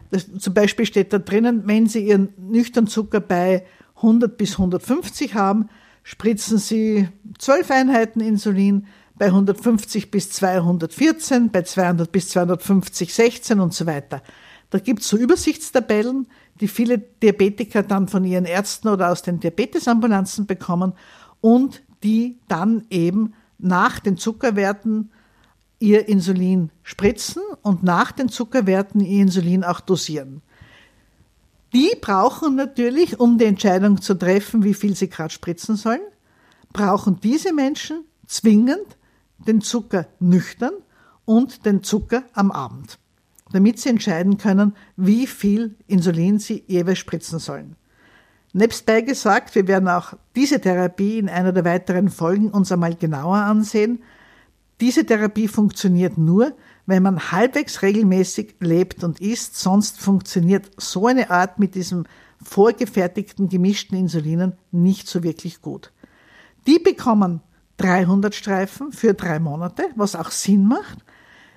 das, 0.09 0.27
zum 0.37 0.53
Beispiel 0.53 0.85
steht 0.85 1.11
da 1.11 1.19
drinnen, 1.19 1.63
wenn 1.65 1.87
Sie 1.87 2.07
Ihren 2.07 2.29
nüchtern 2.37 2.87
Zucker 2.87 3.19
bei 3.19 3.65
100 3.97 4.37
bis 4.37 4.53
150 4.53 5.33
haben, 5.33 5.69
spritzen 6.03 6.57
Sie 6.57 7.09
12 7.39 7.71
Einheiten 7.71 8.19
Insulin, 8.19 8.85
bei 9.15 9.27
150 9.27 10.11
bis 10.11 10.31
214, 10.31 11.49
bei 11.49 11.61
200 11.61 12.11
bis 12.11 12.29
250 12.29 13.13
16 13.13 13.59
und 13.59 13.73
so 13.73 13.85
weiter. 13.85 14.21
Da 14.69 14.79
gibt's 14.79 15.07
so 15.07 15.17
Übersichtstabellen, 15.17 16.27
die 16.59 16.67
viele 16.67 16.97
Diabetiker 16.97 17.83
dann 17.83 18.07
von 18.07 18.23
ihren 18.23 18.45
Ärzten 18.45 18.87
oder 18.87 19.11
aus 19.11 19.21
den 19.21 19.39
Diabetesambulanzen 19.39 20.45
bekommen 20.45 20.93
und 21.41 21.83
die 22.03 22.39
dann 22.47 22.85
eben 22.89 23.33
nach 23.57 23.99
den 23.99 24.17
Zuckerwerten 24.17 25.11
ihr 25.79 26.07
Insulin 26.07 26.71
spritzen 26.83 27.43
und 27.61 27.83
nach 27.83 28.11
den 28.11 28.29
Zuckerwerten 28.29 29.01
ihr 29.01 29.21
Insulin 29.21 29.63
auch 29.63 29.81
dosieren. 29.81 30.41
Die 31.73 31.91
brauchen 31.99 32.55
natürlich, 32.55 33.19
um 33.19 33.37
die 33.37 33.45
Entscheidung 33.45 34.01
zu 34.01 34.13
treffen, 34.13 34.63
wie 34.63 34.73
viel 34.73 34.95
sie 34.95 35.09
gerade 35.09 35.33
spritzen 35.33 35.75
sollen, 35.75 36.01
brauchen 36.71 37.19
diese 37.19 37.53
Menschen 37.53 38.05
zwingend 38.27 38.97
den 39.39 39.61
Zucker 39.61 40.07
nüchtern 40.19 40.73
und 41.25 41.65
den 41.65 41.83
Zucker 41.83 42.23
am 42.33 42.51
Abend, 42.51 42.99
damit 43.51 43.79
sie 43.79 43.89
entscheiden 43.89 44.37
können, 44.37 44.75
wie 44.95 45.27
viel 45.27 45.75
Insulin 45.87 46.39
sie 46.39 46.63
jeweils 46.67 46.99
spritzen 46.99 47.39
sollen. 47.39 47.75
Nebstbei 48.53 49.01
gesagt, 49.01 49.55
wir 49.55 49.67
werden 49.67 49.89
auch 49.89 50.13
diese 50.35 50.61
Therapie 50.61 51.17
in 51.17 51.27
einer 51.27 51.51
der 51.51 51.65
weiteren 51.65 52.09
Folgen 52.09 52.51
uns 52.51 52.71
einmal 52.71 52.95
genauer 52.95 53.37
ansehen. 53.37 54.03
Diese 54.79 55.05
Therapie 55.05 55.47
funktioniert 55.47 56.19
nur, 56.19 56.53
wenn 56.85 57.01
man 57.01 57.31
halbwegs 57.31 57.81
regelmäßig 57.81 58.55
lebt 58.59 59.03
und 59.03 59.19
isst, 59.19 59.57
sonst 59.57 59.99
funktioniert 59.99 60.69
so 60.77 61.07
eine 61.07 61.31
Art 61.31 61.57
mit 61.57 61.73
diesem 61.73 62.05
vorgefertigten 62.43 63.49
gemischten 63.49 63.97
Insulinen 63.97 64.53
nicht 64.71 65.07
so 65.07 65.23
wirklich 65.23 65.61
gut. 65.61 65.91
Die 66.67 66.79
bekommen 66.79 67.41
300 67.77 68.35
Streifen 68.35 68.91
für 68.91 69.13
drei 69.13 69.39
Monate, 69.39 69.85
was 69.95 70.15
auch 70.15 70.31
Sinn 70.31 70.65
macht. 70.65 70.99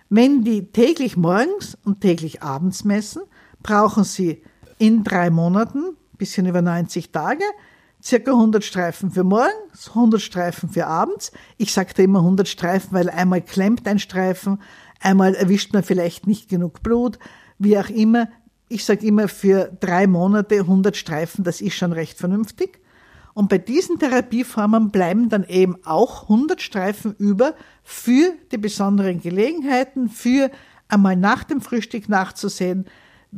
Wenn 0.08 0.44
die 0.44 0.72
täglich 0.72 1.16
morgens 1.16 1.76
und 1.84 2.00
täglich 2.00 2.42
abends 2.42 2.84
messen, 2.84 3.22
brauchen 3.62 4.04
sie 4.04 4.42
in 4.78 5.04
drei 5.04 5.30
Monaten, 5.30 5.96
bisschen 6.16 6.46
über 6.46 6.62
90 6.62 7.10
Tage, 7.10 7.44
circa 8.02 8.32
100 8.32 8.64
Streifen 8.64 9.10
für 9.10 9.24
morgens, 9.24 9.88
100 9.88 10.20
Streifen 10.20 10.68
für 10.68 10.86
abends. 10.86 11.32
Ich 11.56 11.72
sage 11.72 11.92
da 11.94 12.02
immer 12.02 12.20
100 12.20 12.46
Streifen, 12.48 12.92
weil 12.92 13.10
einmal 13.10 13.42
klemmt 13.42 13.86
ein 13.88 13.98
Streifen, 13.98 14.60
einmal 15.00 15.34
erwischt 15.34 15.72
man 15.72 15.82
vielleicht 15.82 16.26
nicht 16.26 16.48
genug 16.48 16.82
Blut, 16.82 17.18
wie 17.58 17.78
auch 17.78 17.88
immer. 17.88 18.28
Ich 18.68 18.84
sage 18.84 19.06
immer 19.06 19.28
für 19.28 19.70
drei 19.80 20.06
Monate 20.06 20.56
100 20.56 20.96
Streifen, 20.96 21.44
das 21.44 21.60
ist 21.60 21.74
schon 21.74 21.92
recht 21.92 22.18
vernünftig. 22.18 22.80
Und 23.34 23.50
bei 23.50 23.58
diesen 23.58 23.98
Therapieformen 23.98 24.90
bleiben 24.90 25.28
dann 25.28 25.44
eben 25.44 25.76
auch 25.84 26.22
100 26.22 26.62
Streifen 26.62 27.14
über 27.18 27.54
für 27.82 28.32
die 28.50 28.56
besonderen 28.56 29.20
Gelegenheiten, 29.20 30.08
für 30.08 30.50
einmal 30.88 31.16
nach 31.16 31.44
dem 31.44 31.60
Frühstück 31.60 32.08
nachzusehen, 32.08 32.86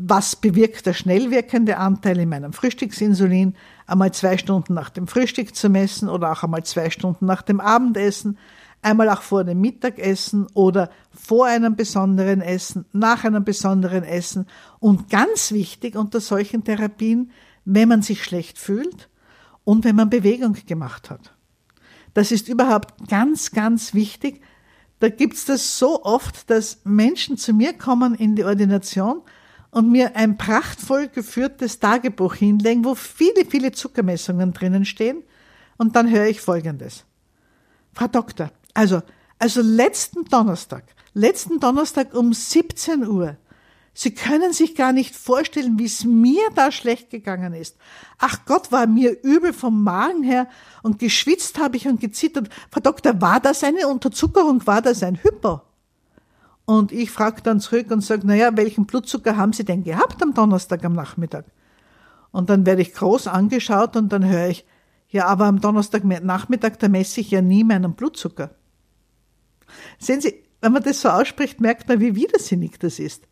was 0.00 0.36
bewirkt 0.36 0.86
der 0.86 0.94
schnell 0.94 1.30
wirkende 1.32 1.76
Anteil 1.76 2.20
in 2.20 2.28
meinem 2.28 2.52
Frühstücksinsulin, 2.52 3.56
einmal 3.86 4.12
zwei 4.12 4.38
Stunden 4.38 4.74
nach 4.74 4.90
dem 4.90 5.08
Frühstück 5.08 5.56
zu 5.56 5.68
messen 5.68 6.08
oder 6.08 6.30
auch 6.30 6.44
einmal 6.44 6.64
zwei 6.64 6.90
Stunden 6.90 7.26
nach 7.26 7.42
dem 7.42 7.58
Abendessen, 7.58 8.38
einmal 8.80 9.08
auch 9.08 9.22
vor 9.22 9.42
dem 9.42 9.60
Mittagessen 9.60 10.46
oder 10.54 10.90
vor 11.10 11.46
einem 11.46 11.74
besonderen 11.74 12.40
Essen, 12.40 12.84
nach 12.92 13.24
einem 13.24 13.42
besonderen 13.42 14.04
Essen 14.04 14.46
und 14.78 15.10
ganz 15.10 15.50
wichtig 15.50 15.96
unter 15.96 16.20
solchen 16.20 16.62
Therapien, 16.62 17.32
wenn 17.64 17.88
man 17.88 18.02
sich 18.02 18.22
schlecht 18.22 18.56
fühlt 18.56 19.08
und 19.64 19.84
wenn 19.84 19.96
man 19.96 20.10
Bewegung 20.10 20.56
gemacht 20.64 21.10
hat. 21.10 21.34
Das 22.14 22.30
ist 22.30 22.48
überhaupt 22.48 23.08
ganz, 23.08 23.50
ganz 23.50 23.94
wichtig. 23.94 24.42
Da 25.00 25.08
gibt's 25.08 25.44
das 25.44 25.76
so 25.76 26.04
oft, 26.04 26.48
dass 26.50 26.82
Menschen 26.84 27.36
zu 27.36 27.52
mir 27.52 27.72
kommen 27.72 28.14
in 28.14 28.36
die 28.36 28.44
Ordination 28.44 29.22
und 29.78 29.92
mir 29.92 30.16
ein 30.16 30.36
prachtvoll 30.36 31.06
geführtes 31.06 31.78
Tagebuch 31.78 32.34
hinlegen, 32.34 32.84
wo 32.84 32.96
viele, 32.96 33.44
viele 33.48 33.70
Zuckermessungen 33.70 34.52
drinnen 34.52 34.84
stehen. 34.84 35.22
Und 35.76 35.94
dann 35.94 36.10
höre 36.10 36.26
ich 36.26 36.40
Folgendes. 36.40 37.04
Frau 37.92 38.08
Doktor, 38.08 38.50
also, 38.74 39.02
also 39.38 39.60
letzten 39.62 40.24
Donnerstag, 40.24 40.82
letzten 41.14 41.60
Donnerstag 41.60 42.12
um 42.12 42.32
17 42.32 43.06
Uhr, 43.06 43.36
Sie 43.94 44.14
können 44.14 44.52
sich 44.52 44.74
gar 44.76 44.92
nicht 44.92 45.16
vorstellen, 45.16 45.78
wie 45.78 45.86
es 45.86 46.04
mir 46.04 46.42
da 46.54 46.70
schlecht 46.70 47.10
gegangen 47.10 47.52
ist. 47.52 47.76
Ach 48.18 48.44
Gott, 48.46 48.70
war 48.70 48.86
mir 48.86 49.20
übel 49.24 49.52
vom 49.52 49.82
Magen 49.82 50.22
her 50.22 50.48
und 50.84 51.00
geschwitzt 51.00 51.58
habe 51.58 51.76
ich 51.76 51.88
und 51.88 52.00
gezittert. 52.00 52.48
Frau 52.70 52.80
Doktor, 52.80 53.20
war 53.20 53.40
das 53.40 53.64
eine 53.64 53.88
Unterzuckerung? 53.88 54.64
War 54.68 54.82
das 54.82 55.02
ein 55.02 55.20
Hypo? 55.22 55.62
Und 56.68 56.92
ich 56.92 57.10
frage 57.10 57.40
dann 57.40 57.60
zurück 57.60 57.90
und 57.90 58.02
sage, 58.02 58.26
naja, 58.26 58.54
welchen 58.54 58.84
Blutzucker 58.84 59.38
haben 59.38 59.54
Sie 59.54 59.64
denn 59.64 59.84
gehabt 59.84 60.22
am 60.22 60.34
Donnerstag 60.34 60.84
am 60.84 60.92
Nachmittag? 60.92 61.46
Und 62.30 62.50
dann 62.50 62.66
werde 62.66 62.82
ich 62.82 62.92
groß 62.92 63.26
angeschaut 63.26 63.96
und 63.96 64.12
dann 64.12 64.22
höre 64.22 64.48
ich, 64.48 64.66
ja, 65.08 65.24
aber 65.24 65.46
am 65.46 65.62
Donnerstag 65.62 66.04
Nachmittag, 66.04 66.78
da 66.78 66.88
messe 66.88 67.22
ich 67.22 67.30
ja 67.30 67.40
nie 67.40 67.64
meinen 67.64 67.94
Blutzucker. 67.94 68.50
Sehen 69.98 70.20
Sie, 70.20 70.44
wenn 70.60 70.72
man 70.72 70.82
das 70.82 71.00
so 71.00 71.08
ausspricht, 71.08 71.58
merkt 71.62 71.88
man, 71.88 72.00
wie 72.00 72.14
widersinnig 72.14 72.78
das 72.78 72.98
ist. 72.98 73.26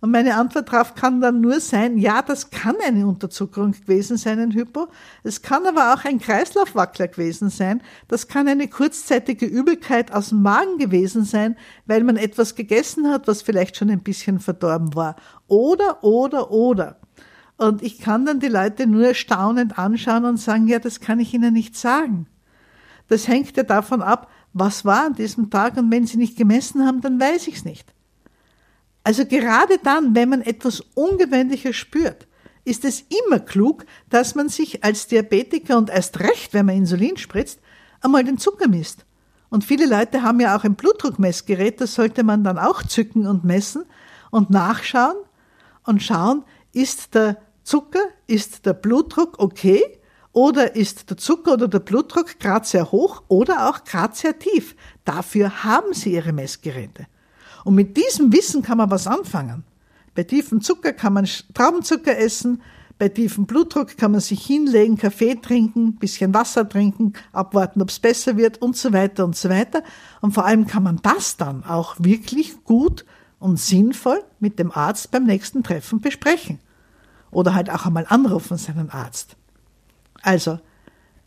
Und 0.00 0.10
meine 0.10 0.34
Antwort 0.34 0.72
darauf 0.72 0.94
kann 0.94 1.20
dann 1.20 1.40
nur 1.40 1.60
sein, 1.60 1.96
ja, 1.98 2.22
das 2.22 2.50
kann 2.50 2.76
eine 2.84 3.06
Unterzuckerung 3.06 3.72
gewesen 3.72 4.16
sein, 4.16 4.38
ein 4.38 4.52
Hypo. 4.52 4.88
Es 5.22 5.42
kann 5.42 5.66
aber 5.66 5.94
auch 5.94 6.04
ein 6.04 6.18
Kreislaufwackler 6.18 7.08
gewesen 7.08 7.48
sein. 7.48 7.82
Das 8.08 8.28
kann 8.28 8.46
eine 8.48 8.68
kurzzeitige 8.68 9.46
Übelkeit 9.46 10.12
aus 10.12 10.28
dem 10.28 10.42
Magen 10.42 10.78
gewesen 10.78 11.24
sein, 11.24 11.56
weil 11.86 12.04
man 12.04 12.16
etwas 12.16 12.54
gegessen 12.54 13.08
hat, 13.10 13.26
was 13.26 13.42
vielleicht 13.42 13.76
schon 13.76 13.90
ein 13.90 14.02
bisschen 14.02 14.38
verdorben 14.38 14.94
war. 14.94 15.16
Oder, 15.46 16.04
oder, 16.04 16.50
oder. 16.50 17.00
Und 17.56 17.82
ich 17.82 17.98
kann 17.98 18.26
dann 18.26 18.40
die 18.40 18.48
Leute 18.48 18.86
nur 18.86 19.14
staunend 19.14 19.78
anschauen 19.78 20.26
und 20.26 20.36
sagen, 20.36 20.68
ja, 20.68 20.78
das 20.78 21.00
kann 21.00 21.20
ich 21.20 21.32
Ihnen 21.32 21.54
nicht 21.54 21.76
sagen. 21.76 22.26
Das 23.08 23.28
hängt 23.28 23.56
ja 23.56 23.62
davon 23.62 24.02
ab, 24.02 24.30
was 24.52 24.84
war 24.84 25.06
an 25.06 25.14
diesem 25.14 25.48
Tag 25.48 25.76
und 25.76 25.90
wenn 25.90 26.06
Sie 26.06 26.18
nicht 26.18 26.36
gemessen 26.36 26.84
haben, 26.84 27.00
dann 27.00 27.20
weiß 27.20 27.46
ich 27.48 27.56
es 27.56 27.64
nicht. 27.64 27.95
Also 29.06 29.24
gerade 29.24 29.78
dann, 29.84 30.16
wenn 30.16 30.30
man 30.30 30.42
etwas 30.42 30.80
Ungewöhnliches 30.94 31.76
spürt, 31.76 32.26
ist 32.64 32.84
es 32.84 33.04
immer 33.22 33.38
klug, 33.38 33.86
dass 34.10 34.34
man 34.34 34.48
sich 34.48 34.82
als 34.82 35.06
Diabetiker 35.06 35.78
und 35.78 35.90
erst 35.90 36.18
recht, 36.18 36.52
wenn 36.54 36.66
man 36.66 36.74
Insulin 36.74 37.16
spritzt, 37.16 37.60
einmal 38.00 38.24
den 38.24 38.36
Zucker 38.36 38.66
misst. 38.66 39.06
Und 39.48 39.62
viele 39.62 39.86
Leute 39.86 40.24
haben 40.24 40.40
ja 40.40 40.56
auch 40.56 40.64
ein 40.64 40.74
Blutdruckmessgerät, 40.74 41.80
das 41.80 41.94
sollte 41.94 42.24
man 42.24 42.42
dann 42.42 42.58
auch 42.58 42.82
zücken 42.82 43.28
und 43.28 43.44
messen 43.44 43.84
und 44.32 44.50
nachschauen 44.50 45.18
und 45.84 46.02
schauen, 46.02 46.42
ist 46.72 47.14
der 47.14 47.36
Zucker, 47.62 48.02
ist 48.26 48.66
der 48.66 48.74
Blutdruck 48.74 49.38
okay 49.38 49.84
oder 50.32 50.74
ist 50.74 51.10
der 51.10 51.16
Zucker 51.16 51.52
oder 51.52 51.68
der 51.68 51.78
Blutdruck 51.78 52.40
gerade 52.40 52.66
sehr 52.66 52.90
hoch 52.90 53.22
oder 53.28 53.68
auch 53.68 53.84
gerade 53.84 54.16
sehr 54.16 54.36
tief. 54.36 54.74
Dafür 55.04 55.62
haben 55.62 55.94
Sie 55.94 56.14
Ihre 56.14 56.32
Messgeräte. 56.32 57.06
Und 57.66 57.74
mit 57.74 57.96
diesem 57.96 58.32
Wissen 58.32 58.62
kann 58.62 58.78
man 58.78 58.92
was 58.92 59.08
anfangen. 59.08 59.64
Bei 60.14 60.22
tiefem 60.22 60.60
Zucker 60.60 60.92
kann 60.92 61.14
man 61.14 61.28
Traubenzucker 61.52 62.16
essen, 62.16 62.62
bei 62.96 63.08
tiefem 63.08 63.44
Blutdruck 63.44 63.96
kann 63.96 64.12
man 64.12 64.20
sich 64.20 64.46
hinlegen, 64.46 64.96
Kaffee 64.96 65.34
trinken, 65.34 65.96
bisschen 65.96 66.32
Wasser 66.32 66.68
trinken, 66.68 67.14
abwarten, 67.32 67.82
ob 67.82 67.88
es 67.88 67.98
besser 67.98 68.36
wird 68.36 68.62
und 68.62 68.76
so 68.76 68.92
weiter 68.92 69.24
und 69.24 69.34
so 69.34 69.48
weiter. 69.48 69.82
Und 70.20 70.30
vor 70.30 70.44
allem 70.44 70.68
kann 70.68 70.84
man 70.84 71.00
das 71.02 71.38
dann 71.38 71.64
auch 71.64 71.96
wirklich 71.98 72.62
gut 72.62 73.04
und 73.40 73.58
sinnvoll 73.58 74.22
mit 74.38 74.60
dem 74.60 74.70
Arzt 74.70 75.10
beim 75.10 75.24
nächsten 75.24 75.64
Treffen 75.64 76.00
besprechen. 76.00 76.60
Oder 77.32 77.56
halt 77.56 77.68
auch 77.68 77.84
einmal 77.84 78.06
anrufen 78.08 78.58
seinen 78.58 78.90
Arzt. 78.90 79.34
Also, 80.22 80.60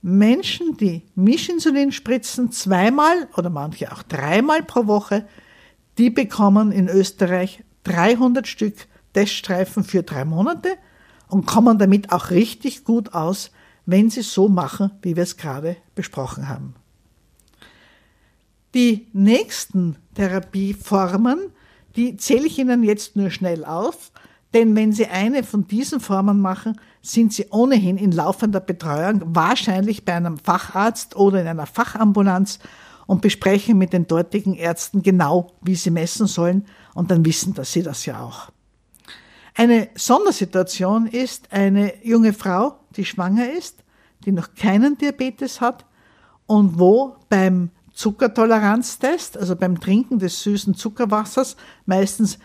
Menschen, 0.01 0.77
die 0.77 1.03
Mischinsulin 1.15 1.91
spritzen, 1.91 2.53
zweimal 2.53 3.27
oder 3.35 3.49
manche 3.49 3.91
auch 3.91 4.03
dreimal 4.03 4.63
pro 4.63 4.87
Woche, 4.87 5.27
die 5.99 6.09
bekommen 6.09 6.71
in 6.71 6.87
Österreich 6.87 7.63
300 7.83 8.47
Stück 8.47 8.87
Teststreifen 9.13 9.83
für 9.83 10.01
drei 10.01 10.23
Monate 10.23 10.69
und 11.27 11.45
kommen 11.45 11.77
damit 11.77 12.11
auch 12.11 12.29
richtig 12.29 12.85
gut 12.85 13.13
aus, 13.13 13.51
wenn 13.85 14.09
sie 14.09 14.21
so 14.21 14.47
machen, 14.47 14.91
wie 15.01 15.15
wir 15.15 15.23
es 15.23 15.35
gerade 15.35 15.75
besprochen 15.95 16.47
haben. 16.47 16.75
Die 18.73 19.07
nächsten 19.13 19.97
Therapieformen, 20.15 21.51
die 21.95 22.15
zähle 22.17 22.45
ich 22.45 22.59
Ihnen 22.59 22.83
jetzt 22.83 23.15
nur 23.15 23.31
schnell 23.31 23.65
auf, 23.65 24.11
denn 24.53 24.75
wenn 24.75 24.93
Sie 24.93 25.07
eine 25.07 25.43
von 25.43 25.67
diesen 25.67 25.99
Formen 25.99 26.39
machen, 26.39 26.79
sind 27.01 27.33
Sie 27.33 27.47
ohnehin 27.49 27.97
in 27.97 28.11
laufender 28.11 28.59
Betreuung, 28.59 29.21
wahrscheinlich 29.25 30.05
bei 30.05 30.13
einem 30.13 30.37
Facharzt 30.37 31.15
oder 31.15 31.41
in 31.41 31.47
einer 31.47 31.65
Fachambulanz 31.65 32.59
und 33.09 33.23
besprechen 33.23 33.75
mit 33.79 33.91
den 33.91 34.05
dortigen 34.05 34.53
Ärzten 34.53 35.01
genau, 35.01 35.47
wie 35.63 35.73
sie 35.73 35.89
messen 35.89 36.27
sollen 36.27 36.67
und 36.93 37.09
dann 37.09 37.25
wissen 37.25 37.55
dass 37.55 37.73
sie 37.73 37.81
das 37.81 38.05
ja 38.05 38.21
auch. 38.21 38.51
Eine 39.55 39.89
Sondersituation 39.95 41.07
ist 41.07 41.51
eine 41.51 42.05
junge 42.05 42.33
Frau, 42.33 42.75
die 42.95 43.05
schwanger 43.05 43.51
ist, 43.51 43.83
die 44.25 44.31
noch 44.31 44.53
keinen 44.53 44.95
Diabetes 44.95 45.59
hat 45.59 45.87
und 46.45 46.77
wo 46.77 47.15
beim 47.29 47.71
Zuckertoleranztest, 47.95 49.39
also 49.39 49.55
beim 49.55 49.79
Trinken 49.79 50.19
des 50.19 50.43
süßen 50.43 50.75
Zuckerwassers, 50.75 51.57
meistens 51.87 52.37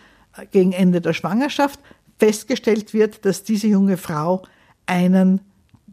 gegen 0.49 0.71
Ende 0.71 0.99
der 0.99 1.13
Schwangerschaft, 1.13 1.79
festgestellt 2.17 2.91
wird, 2.91 3.23
dass 3.23 3.43
diese 3.43 3.67
junge 3.67 3.97
Frau 3.97 4.41
einen 4.87 5.41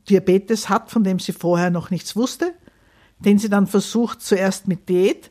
Diabetes 0.08 0.70
hat, 0.70 0.90
von 0.90 1.04
dem 1.04 1.18
sie 1.18 1.32
vorher 1.32 1.68
noch 1.68 1.90
nichts 1.90 2.16
wusste 2.16 2.54
den 3.24 3.38
sie 3.38 3.48
dann 3.48 3.66
versucht 3.66 4.22
zuerst 4.22 4.68
mit 4.68 4.88
Diät 4.88 5.30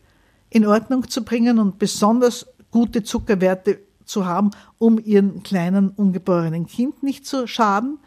in 0.49 0.65
Ordnung 0.65 1.09
zu 1.09 1.23
bringen 1.23 1.59
und 1.59 1.79
besonders 1.79 2.47
gute 2.71 3.03
Zuckerwerte 3.03 3.79
zu 4.05 4.25
haben, 4.25 4.51
um 4.77 4.99
ihren 4.99 5.43
kleinen 5.43 5.89
ungeborenen 5.89 6.67
Kind 6.67 7.03
nicht 7.03 7.25
zu 7.25 7.47
schaden. 7.47 7.99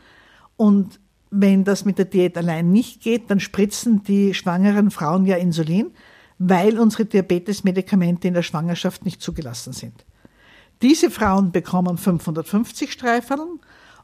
Und 0.56 1.00
wenn 1.30 1.64
das 1.64 1.84
mit 1.84 1.98
der 1.98 2.04
Diät 2.04 2.36
allein 2.36 2.70
nicht 2.70 3.02
geht, 3.02 3.30
dann 3.30 3.40
spritzen 3.40 4.02
die 4.02 4.34
schwangeren 4.34 4.90
Frauen 4.90 5.26
ja 5.26 5.36
Insulin, 5.36 5.90
weil 6.38 6.78
unsere 6.78 7.06
Diabetesmedikamente 7.06 8.28
in 8.28 8.34
der 8.34 8.42
Schwangerschaft 8.42 9.04
nicht 9.04 9.20
zugelassen 9.20 9.72
sind. 9.72 10.04
Diese 10.82 11.10
Frauen 11.10 11.52
bekommen 11.52 11.96
550 11.96 12.92
Streifeln 12.92 13.60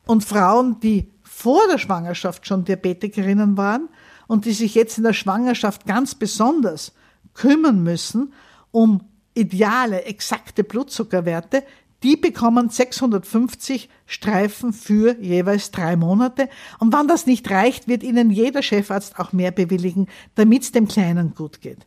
und 0.06 0.24
Frauen, 0.24 0.80
die 0.80 1.10
vor 1.22 1.60
der 1.70 1.78
Schwangerschaft 1.78 2.46
schon 2.46 2.64
Diabetikerinnen 2.64 3.56
waren, 3.56 3.88
und 4.30 4.44
die 4.44 4.52
sich 4.52 4.76
jetzt 4.76 4.96
in 4.96 5.02
der 5.02 5.12
Schwangerschaft 5.12 5.86
ganz 5.86 6.14
besonders 6.14 6.92
kümmern 7.34 7.82
müssen 7.82 8.32
um 8.70 9.00
ideale, 9.34 10.04
exakte 10.04 10.62
Blutzuckerwerte, 10.62 11.64
die 12.04 12.14
bekommen 12.14 12.68
650 12.68 13.88
Streifen 14.06 14.72
für 14.72 15.20
jeweils 15.20 15.72
drei 15.72 15.96
Monate. 15.96 16.48
Und 16.78 16.92
wenn 16.92 17.08
das 17.08 17.26
nicht 17.26 17.50
reicht, 17.50 17.88
wird 17.88 18.04
ihnen 18.04 18.30
jeder 18.30 18.62
Chefarzt 18.62 19.18
auch 19.18 19.32
mehr 19.32 19.50
bewilligen, 19.50 20.06
damit 20.36 20.62
es 20.62 20.70
dem 20.70 20.86
Kleinen 20.86 21.34
gut 21.34 21.60
geht. 21.60 21.84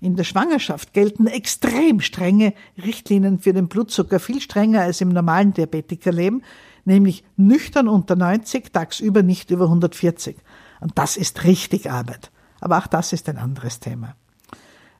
In 0.00 0.14
der 0.14 0.22
Schwangerschaft 0.22 0.92
gelten 0.92 1.26
extrem 1.26 1.98
strenge 1.98 2.54
Richtlinien 2.80 3.40
für 3.40 3.52
den 3.52 3.66
Blutzucker, 3.66 4.20
viel 4.20 4.40
strenger 4.40 4.82
als 4.82 5.00
im 5.00 5.08
normalen 5.08 5.54
Diabetikerleben, 5.54 6.44
nämlich 6.84 7.24
nüchtern 7.36 7.88
unter 7.88 8.14
90, 8.14 8.72
tagsüber 8.72 9.24
nicht 9.24 9.50
über 9.50 9.64
140. 9.64 10.36
Und 10.80 10.98
das 10.98 11.16
ist 11.16 11.44
richtig 11.44 11.90
Arbeit. 11.90 12.30
Aber 12.60 12.78
auch 12.78 12.86
das 12.86 13.12
ist 13.12 13.28
ein 13.28 13.38
anderes 13.38 13.80
Thema. 13.80 14.16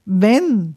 Wenn 0.05 0.77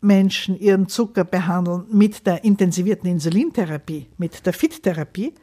Menschen 0.00 0.58
ihren 0.58 0.88
Zucker 0.88 1.24
behandeln 1.24 1.86
mit 1.90 2.26
der 2.26 2.44
intensivierten 2.44 3.10
Insulintherapie, 3.10 4.08
mit 4.16 4.46
der 4.46 4.52
FIT-Therapie, 4.52 5.34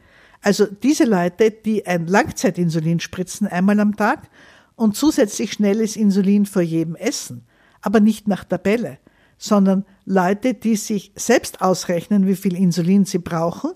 also 0.42 0.66
diese 0.66 1.04
Leute, 1.04 1.50
die 1.50 1.86
ein 1.86 2.06
Langzeitinsulin 2.06 3.00
spritzen 3.00 3.46
einmal 3.46 3.80
am 3.80 3.96
Tag 3.96 4.28
und 4.74 4.96
zusätzlich 4.96 5.52
schnelles 5.52 5.96
Insulin 5.96 6.46
vor 6.46 6.62
jedem 6.62 6.94
Essen, 6.96 7.46
aber 7.82 8.00
nicht 8.00 8.28
nach 8.28 8.44
Tabelle, 8.44 8.98
sondern 9.38 9.84
Leute, 10.04 10.54
die 10.54 10.76
sich 10.76 11.12
selbst 11.14 11.60
ausrechnen, 11.60 12.26
wie 12.26 12.36
viel 12.36 12.56
Insulin 12.56 13.04
sie 13.04 13.18
brauchen, 13.18 13.72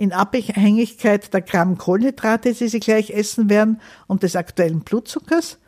in 0.00 0.14
Abhängigkeit 0.14 1.34
der 1.34 1.42
Gramm 1.42 1.76
Kohlenhydrate, 1.76 2.54
die 2.54 2.68
sie 2.68 2.80
gleich 2.80 3.10
essen 3.10 3.50
werden 3.50 3.82
und 4.06 4.22
des 4.22 4.34
aktuellen 4.34 4.80
Blutzuckers, 4.80 5.58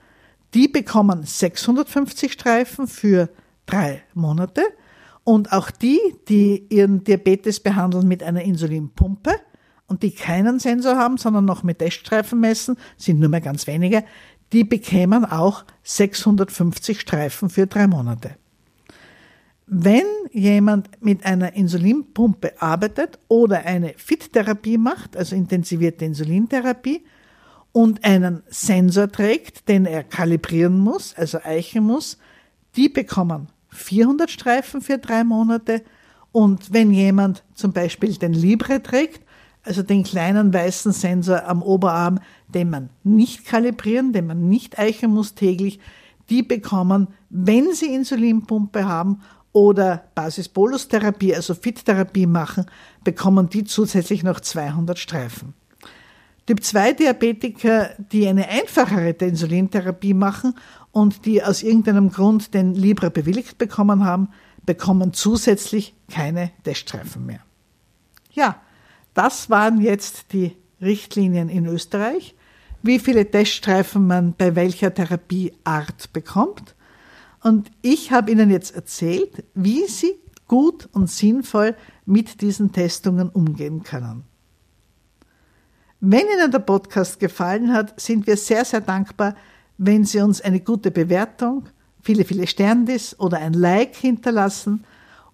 die 0.55 0.69
bekommen 0.69 1.23
650 1.23 2.33
Streifen 2.33 2.87
für 2.87 3.29
drei 3.67 4.03
Monate. 4.15 4.63
Und 5.23 5.53
auch 5.53 5.71
die, 5.71 6.01
die 6.31 6.67
ihren 6.71 7.05
Diabetes 7.05 7.61
behandeln 7.61 8.09
mit 8.09 8.23
einer 8.23 8.41
Insulinpumpe 8.41 9.35
und 9.87 10.03
die 10.03 10.13
keinen 10.13 10.59
Sensor 10.59 10.97
haben, 10.97 11.19
sondern 11.19 11.45
noch 11.45 11.63
mit 11.63 11.81
Teststreifen 11.81 12.41
messen, 12.41 12.79
sind 12.97 13.21
nur 13.21 13.29
mehr 13.29 13.43
ganz 13.43 13.67
wenige, 13.67 14.03
die 14.55 14.65
bekämen 14.65 15.27
auch 15.27 15.67
650 15.83 16.99
Streifen 16.99 17.51
für 17.51 17.67
drei 17.67 17.87
Monate. 17.87 18.37
Wenn 19.67 20.07
jemand 20.33 20.91
mit 21.03 21.25
einer 21.25 21.55
Insulinpumpe 21.55 22.61
arbeitet 22.61 23.19
oder 23.29 23.65
eine 23.65 23.95
FIT-Therapie 23.97 24.79
macht, 24.79 25.17
also 25.17 25.37
intensivierte 25.37 26.05
Insulintherapie, 26.05 27.05
und 27.73 28.05
einen 28.05 28.43
Sensor 28.49 29.11
trägt, 29.11 29.69
den 29.69 29.87
er 29.87 30.05
kalibrieren 30.05 30.79
muss, 30.79 31.15
also 31.17 31.39
eichen 31.43 31.85
muss, 31.85 32.19
die 32.77 32.89
bekommen 32.89 33.49
400 33.71 34.31
Streifen 34.31 34.83
für 34.83 34.99
drei 34.99 35.25
Monate. 35.25 35.83
Und 36.33 36.73
wenn 36.73 36.91
jemand 36.91 37.43
zum 37.55 37.73
Beispiel 37.73 38.15
den 38.17 38.35
Libre 38.35 38.83
trägt, 38.83 39.23
also 39.63 39.83
den 39.83 40.03
kleinen 40.03 40.53
weißen 40.53 40.93
Sensor 40.93 41.45
am 41.47 41.63
Oberarm, 41.63 42.19
den 42.49 42.69
man 42.69 42.91
nicht 43.05 43.47
kalibrieren, 43.47 44.13
den 44.13 44.27
man 44.27 44.49
nicht 44.49 44.79
eichen 44.79 45.11
muss 45.13 45.35
täglich, 45.35 45.79
die 46.29 46.43
bekommen, 46.43 47.09
wenn 47.31 47.73
sie 47.73 47.95
Insulinpumpe 47.95 48.85
haben 48.87 49.23
oder 49.53 50.05
Basis-Bolus-Therapie, 50.15 51.35
also 51.35 51.55
FIT-Therapie 51.55 52.27
machen, 52.27 52.67
bekommen 53.05 53.49
die 53.49 53.65
zusätzlich 53.65 54.23
noch 54.23 54.41
200 54.41 54.99
Streifen. 54.99 55.55
Typ 56.47 56.65
2 56.65 56.95
Diabetiker, 56.95 57.91
die 57.99 58.27
eine 58.27 58.49
einfachere 58.49 59.11
Insulintherapie 59.11 60.15
machen 60.15 60.55
und 60.91 61.25
die 61.25 61.43
aus 61.43 61.63
irgendeinem 61.63 62.11
Grund 62.11 62.53
den 62.53 62.75
Libra 62.75 63.11
bewilligt 63.11 63.59
bekommen 63.59 64.05
haben, 64.05 64.29
bekommen 64.67 65.13
zusätzlich 65.13 65.95
keine 66.11 66.51
Teststreifen 66.65 67.27
mehr. 67.27 67.41
Ja, 68.33 68.61
das 69.15 69.51
waren 69.51 69.81
jetzt 69.81 70.33
die 70.33 70.57
Richtlinien 70.81 71.49
in 71.49 71.67
Österreich, 71.67 72.35
wie 72.83 72.99
viele 72.99 73.31
Teststreifen 73.31 74.07
man 74.07 74.35
bei 74.37 74.57
welcher 74.57 74.93
Therapieart 74.93 76.13
bekommt. 76.13 76.75
Und 77.43 77.71
ich 77.83 78.13
habe 78.13 78.31
Ihnen 78.31 78.51
jetzt 78.51 78.75
erzählt, 78.75 79.45
wie 79.55 79.87
Sie 79.87 80.15
gut 80.47 80.89
und 80.93 81.11
sinnvoll 81.11 81.75
mit 82.05 82.41
diesen 82.41 82.73
Testungen 82.73 83.29
umgehen 83.31 83.83
können. 83.83 84.25
Wenn 86.01 86.27
Ihnen 86.27 86.51
der 86.51 86.59
Podcast 86.59 87.21
gefallen 87.21 87.73
hat, 87.73 87.99
sind 88.01 88.27
wir 88.27 88.37
sehr, 88.37 88.65
sehr 88.65 88.81
dankbar, 88.81 89.35
wenn 89.79 90.05
Sie 90.05 90.21
uns 90.21 90.41
eine 90.41 90.61
gute 90.61 90.91
Bewertung, 90.91 91.69
viele, 92.01 92.25
viele 92.25 92.47
Sterndis 92.47 93.19
oder 93.19 93.39
ein 93.39 93.55
Like 93.55 93.97
hinterlassen 93.97 94.85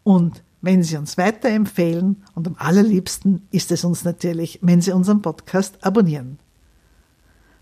und 0.03 0.43
wenn 0.61 0.83
Sie 0.83 0.97
uns 0.97 1.19
weiterempfehlen 1.19 2.25
und 2.35 2.47
am 2.47 2.57
allerliebsten 2.59 3.47
ist 3.51 3.71
es 3.73 3.85
uns 3.85 4.05
natürlich, 4.05 4.59
wenn 4.63 4.81
Sie 4.81 4.93
unseren 4.93 5.23
Podcast 5.23 5.85
abonnieren. 5.85 6.39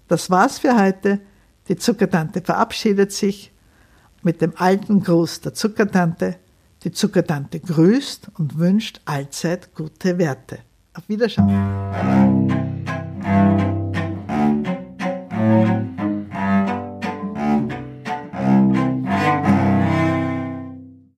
Das 0.08 0.30
war's 0.30 0.58
für 0.58 0.78
heute. 0.78 1.20
Die 1.68 1.76
Zuckertante 1.76 2.40
verabschiedet 2.40 3.12
sich 3.12 3.52
mit 4.26 4.42
dem 4.42 4.52
alten 4.56 5.04
Gruß 5.04 5.40
der 5.42 5.54
Zuckertante. 5.54 6.36
Die 6.82 6.90
Zuckertante 6.90 7.60
grüßt 7.60 8.32
und 8.36 8.58
wünscht 8.58 9.00
allzeit 9.04 9.72
gute 9.74 10.18
Werte. 10.18 10.58
Auf 10.94 11.08
Wiederschauen. 11.08 11.54